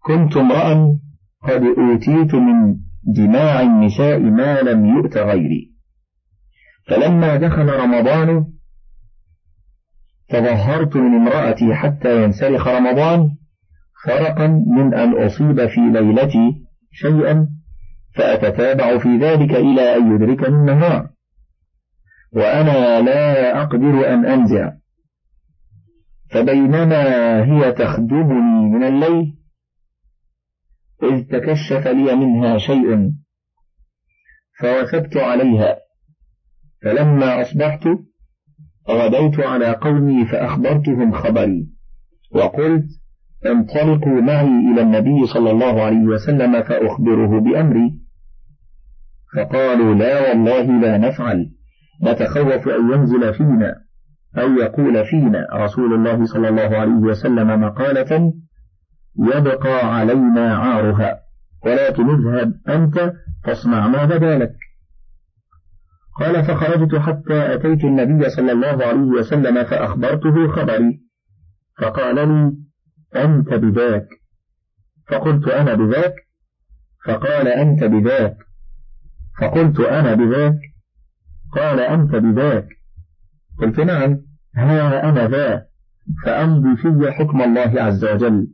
كنت 0.00 0.36
امرأ 0.36 0.98
قد 1.42 1.62
أوتيت 1.78 2.34
من 2.34 2.76
جماع 3.16 3.60
النساء 3.60 4.18
ما 4.18 4.60
لم 4.60 4.86
يؤت 4.86 5.16
غيري. 5.16 5.72
فلما 6.88 7.36
دخل 7.36 7.66
رمضان 7.66 8.44
تظهرت 10.28 10.96
من 10.96 11.14
امرأتي 11.14 11.74
حتى 11.74 12.24
ينسلخ 12.24 12.68
رمضان 12.68 13.28
فرقا 14.06 14.46
من 14.46 14.94
أن 14.94 15.24
أصيب 15.24 15.66
في 15.66 15.80
ليلتي 15.80 16.62
شيئا 16.92 17.48
فأتتابع 18.14 18.98
في 18.98 19.08
ذلك 19.16 19.54
إلى 19.54 19.96
أن 19.96 20.14
يدركني 20.14 20.56
النهار. 20.56 21.08
وأنا 22.32 23.00
لا 23.00 23.62
أقدر 23.62 24.14
أن 24.14 24.26
أنزع. 24.26 24.72
فبينما 26.30 27.04
هي 27.44 27.72
تخدمني 27.72 28.68
من 28.70 28.82
الليل 28.82 29.34
إذ 31.02 31.24
تكشف 31.24 31.86
لي 31.86 32.16
منها 32.16 32.58
شيء 32.58 33.12
فوثبت 34.60 35.16
عليها. 35.16 35.76
فلما 36.82 37.40
أصبحت 37.42 37.88
غدوت 38.90 39.40
على 39.40 39.72
قومي 39.72 40.26
فأخبرتهم 40.26 41.12
خبري 41.12 41.68
وقلت 42.30 42.84
انطلقوا 43.46 44.20
معي 44.20 44.72
إلى 44.72 44.82
النبي 44.82 45.26
صلى 45.34 45.50
الله 45.50 45.82
عليه 45.82 46.04
وسلم 46.06 46.62
فأخبره 46.62 47.40
بأمري. 47.40 47.98
فقالوا 49.36 49.94
لا 49.94 50.28
والله 50.28 50.80
لا 50.80 50.98
نفعل. 50.98 51.52
نتخوف 52.02 52.68
أن 52.68 52.92
ينزل 52.92 53.34
فينا 53.34 53.74
أو 54.38 54.52
يقول 54.52 55.06
فينا 55.06 55.48
رسول 55.52 55.94
الله 55.94 56.24
صلى 56.24 56.48
الله 56.48 56.76
عليه 56.76 56.92
وسلم 56.92 57.60
مقالة 57.60 58.32
يبقى 59.18 59.94
علينا 59.94 60.56
عارها. 60.56 61.22
ولكن 61.66 62.10
اذهب 62.10 62.54
أنت 62.68 63.12
فاصنع 63.44 63.88
ما 63.88 64.04
بدا 64.04 64.38
لك 64.38 64.56
قال 66.20 66.44
فخرجت 66.44 66.94
حتى 66.94 67.54
أتيت 67.54 67.84
النبي 67.84 68.30
صلى 68.30 68.52
الله 68.52 68.86
عليه 68.86 69.00
وسلم 69.18 69.64
فأخبرته 69.64 70.48
خبري. 70.48 71.02
فقال 71.78 72.28
لي 72.28 72.52
أنت 73.16 73.54
بذاك. 73.54 74.08
فقلت 75.08 75.48
أنا 75.48 75.74
بذاك. 75.74 76.14
فقال 77.06 77.48
أنت 77.48 77.84
بذاك. 77.84 78.36
فقلت 79.40 79.80
أنا 79.80 80.14
بذاك. 80.14 80.71
قال 81.52 81.80
أنت 81.80 82.10
بذاك. 82.10 82.68
قلت 83.58 83.80
نعم. 83.80 84.18
ها 84.56 85.08
أنا 85.08 85.28
ذا. 85.28 85.66
فأمضي 86.24 86.76
في 86.76 87.12
حكم 87.12 87.42
الله 87.42 87.82
عز 87.82 88.04
وجل. 88.04 88.48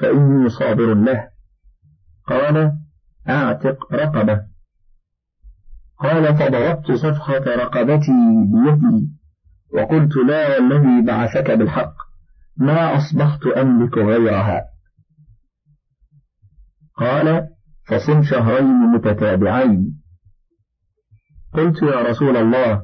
فإني 0.00 0.48
صابر 0.48 0.94
له. 0.94 1.28
قال 2.26 2.72
أعتق 3.28 3.92
رقبة. 3.94 4.42
قال 5.98 6.36
فضربت 6.36 6.92
صفحة 6.92 7.38
رقبتي 7.38 8.12
بيدي. 8.52 9.08
وقلت 9.74 10.16
لا 10.16 10.58
والذي 10.58 11.06
بعثك 11.06 11.50
بالحق. 11.50 11.94
ما 12.56 12.96
أصبحت 12.96 13.46
أملك 13.46 13.98
غيرها. 13.98 14.64
قال 16.96 17.48
فصم 17.88 18.22
شهرين 18.22 18.66
متتابعين. 18.66 20.02
قلت 21.54 21.82
يا 21.82 22.02
رسول 22.02 22.36
الله 22.36 22.82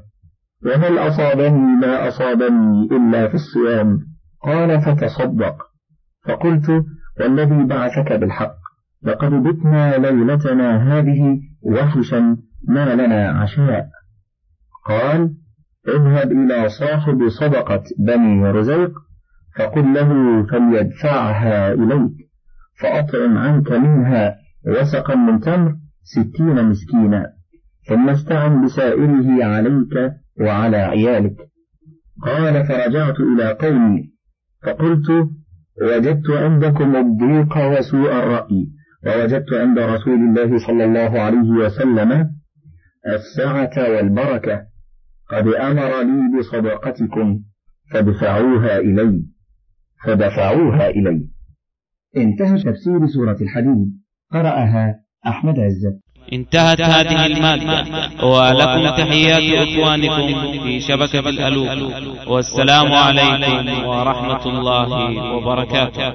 وهل 0.66 0.98
أصابني 0.98 1.76
ما 1.80 2.08
أصابني 2.08 2.88
إلا 2.92 3.28
في 3.28 3.34
الصيام؟ 3.34 3.98
قال 4.42 4.80
فتصدق. 4.80 5.56
فقلت 6.28 6.84
والذي 7.20 7.64
بعثك 7.64 8.12
بالحق 8.12 8.54
لقد 9.02 9.30
بتنا 9.30 9.96
ليلتنا 9.96 10.98
هذه 10.98 11.40
وحشا 11.62 12.36
ما 12.68 12.94
لنا 12.94 13.28
عشاء. 13.28 13.88
قال 14.86 15.34
اذهب 15.88 16.32
إلى 16.32 16.68
صاحب 16.68 17.28
صدقة 17.28 17.82
بني 17.98 18.50
رزيق 18.50 18.92
فقل 19.58 19.94
له 19.94 20.42
فليدفعها 20.46 21.72
إليك 21.72 22.12
فأطعم 22.80 23.38
عنك 23.38 23.72
منها 23.72 24.36
وسقا 24.66 25.14
من 25.14 25.40
تمر 25.40 25.74
ستين 26.02 26.64
مسكينا. 26.64 27.33
ثم 27.88 28.08
استعن 28.08 28.64
بسائره 28.64 29.44
عليك 29.44 30.12
وعلى 30.40 30.76
عيالك. 30.76 31.36
قال 32.22 32.66
فرجعت 32.66 33.20
إلى 33.20 33.52
قومي. 33.52 34.10
فقلت 34.62 35.10
وجدت 35.82 36.30
عندكم 36.30 36.96
الضيق 36.96 37.78
وسوء 37.78 38.12
الرأي. 38.12 38.68
ووجدت 39.06 39.52
عند 39.52 39.78
رسول 39.78 40.14
الله 40.14 40.58
صلى 40.66 40.84
الله 40.84 41.20
عليه 41.20 41.50
وسلم 41.50 42.30
السعة 43.06 43.90
والبركة. 43.90 44.66
قد 45.30 45.46
أمر 45.46 46.02
لي 46.02 46.38
بصدقتكم 46.38 47.40
فدفعوها 47.92 48.78
إلي. 48.78 49.24
فدفعوها 50.04 50.88
إلي. 50.90 51.28
انتهى 52.16 52.62
تفسير 52.62 53.06
سورة 53.06 53.36
الحديد. 53.40 54.00
قرأها 54.32 55.00
أحمد 55.26 55.58
عزت. 55.58 56.03
انتهت 56.32 56.80
هذه 56.80 57.26
المادة. 57.26 57.84
ولكم 58.22 58.88
تحيات 58.88 59.68
إخوانكم 59.68 60.52
في 60.62 60.80
شبكة 60.80 61.28
الألوف. 61.28 61.70
والسلام 62.26 62.92
عليكم 62.92 63.86
ورحمة 63.86 64.46
الله 64.46 64.88
وبركاته. 65.34 66.12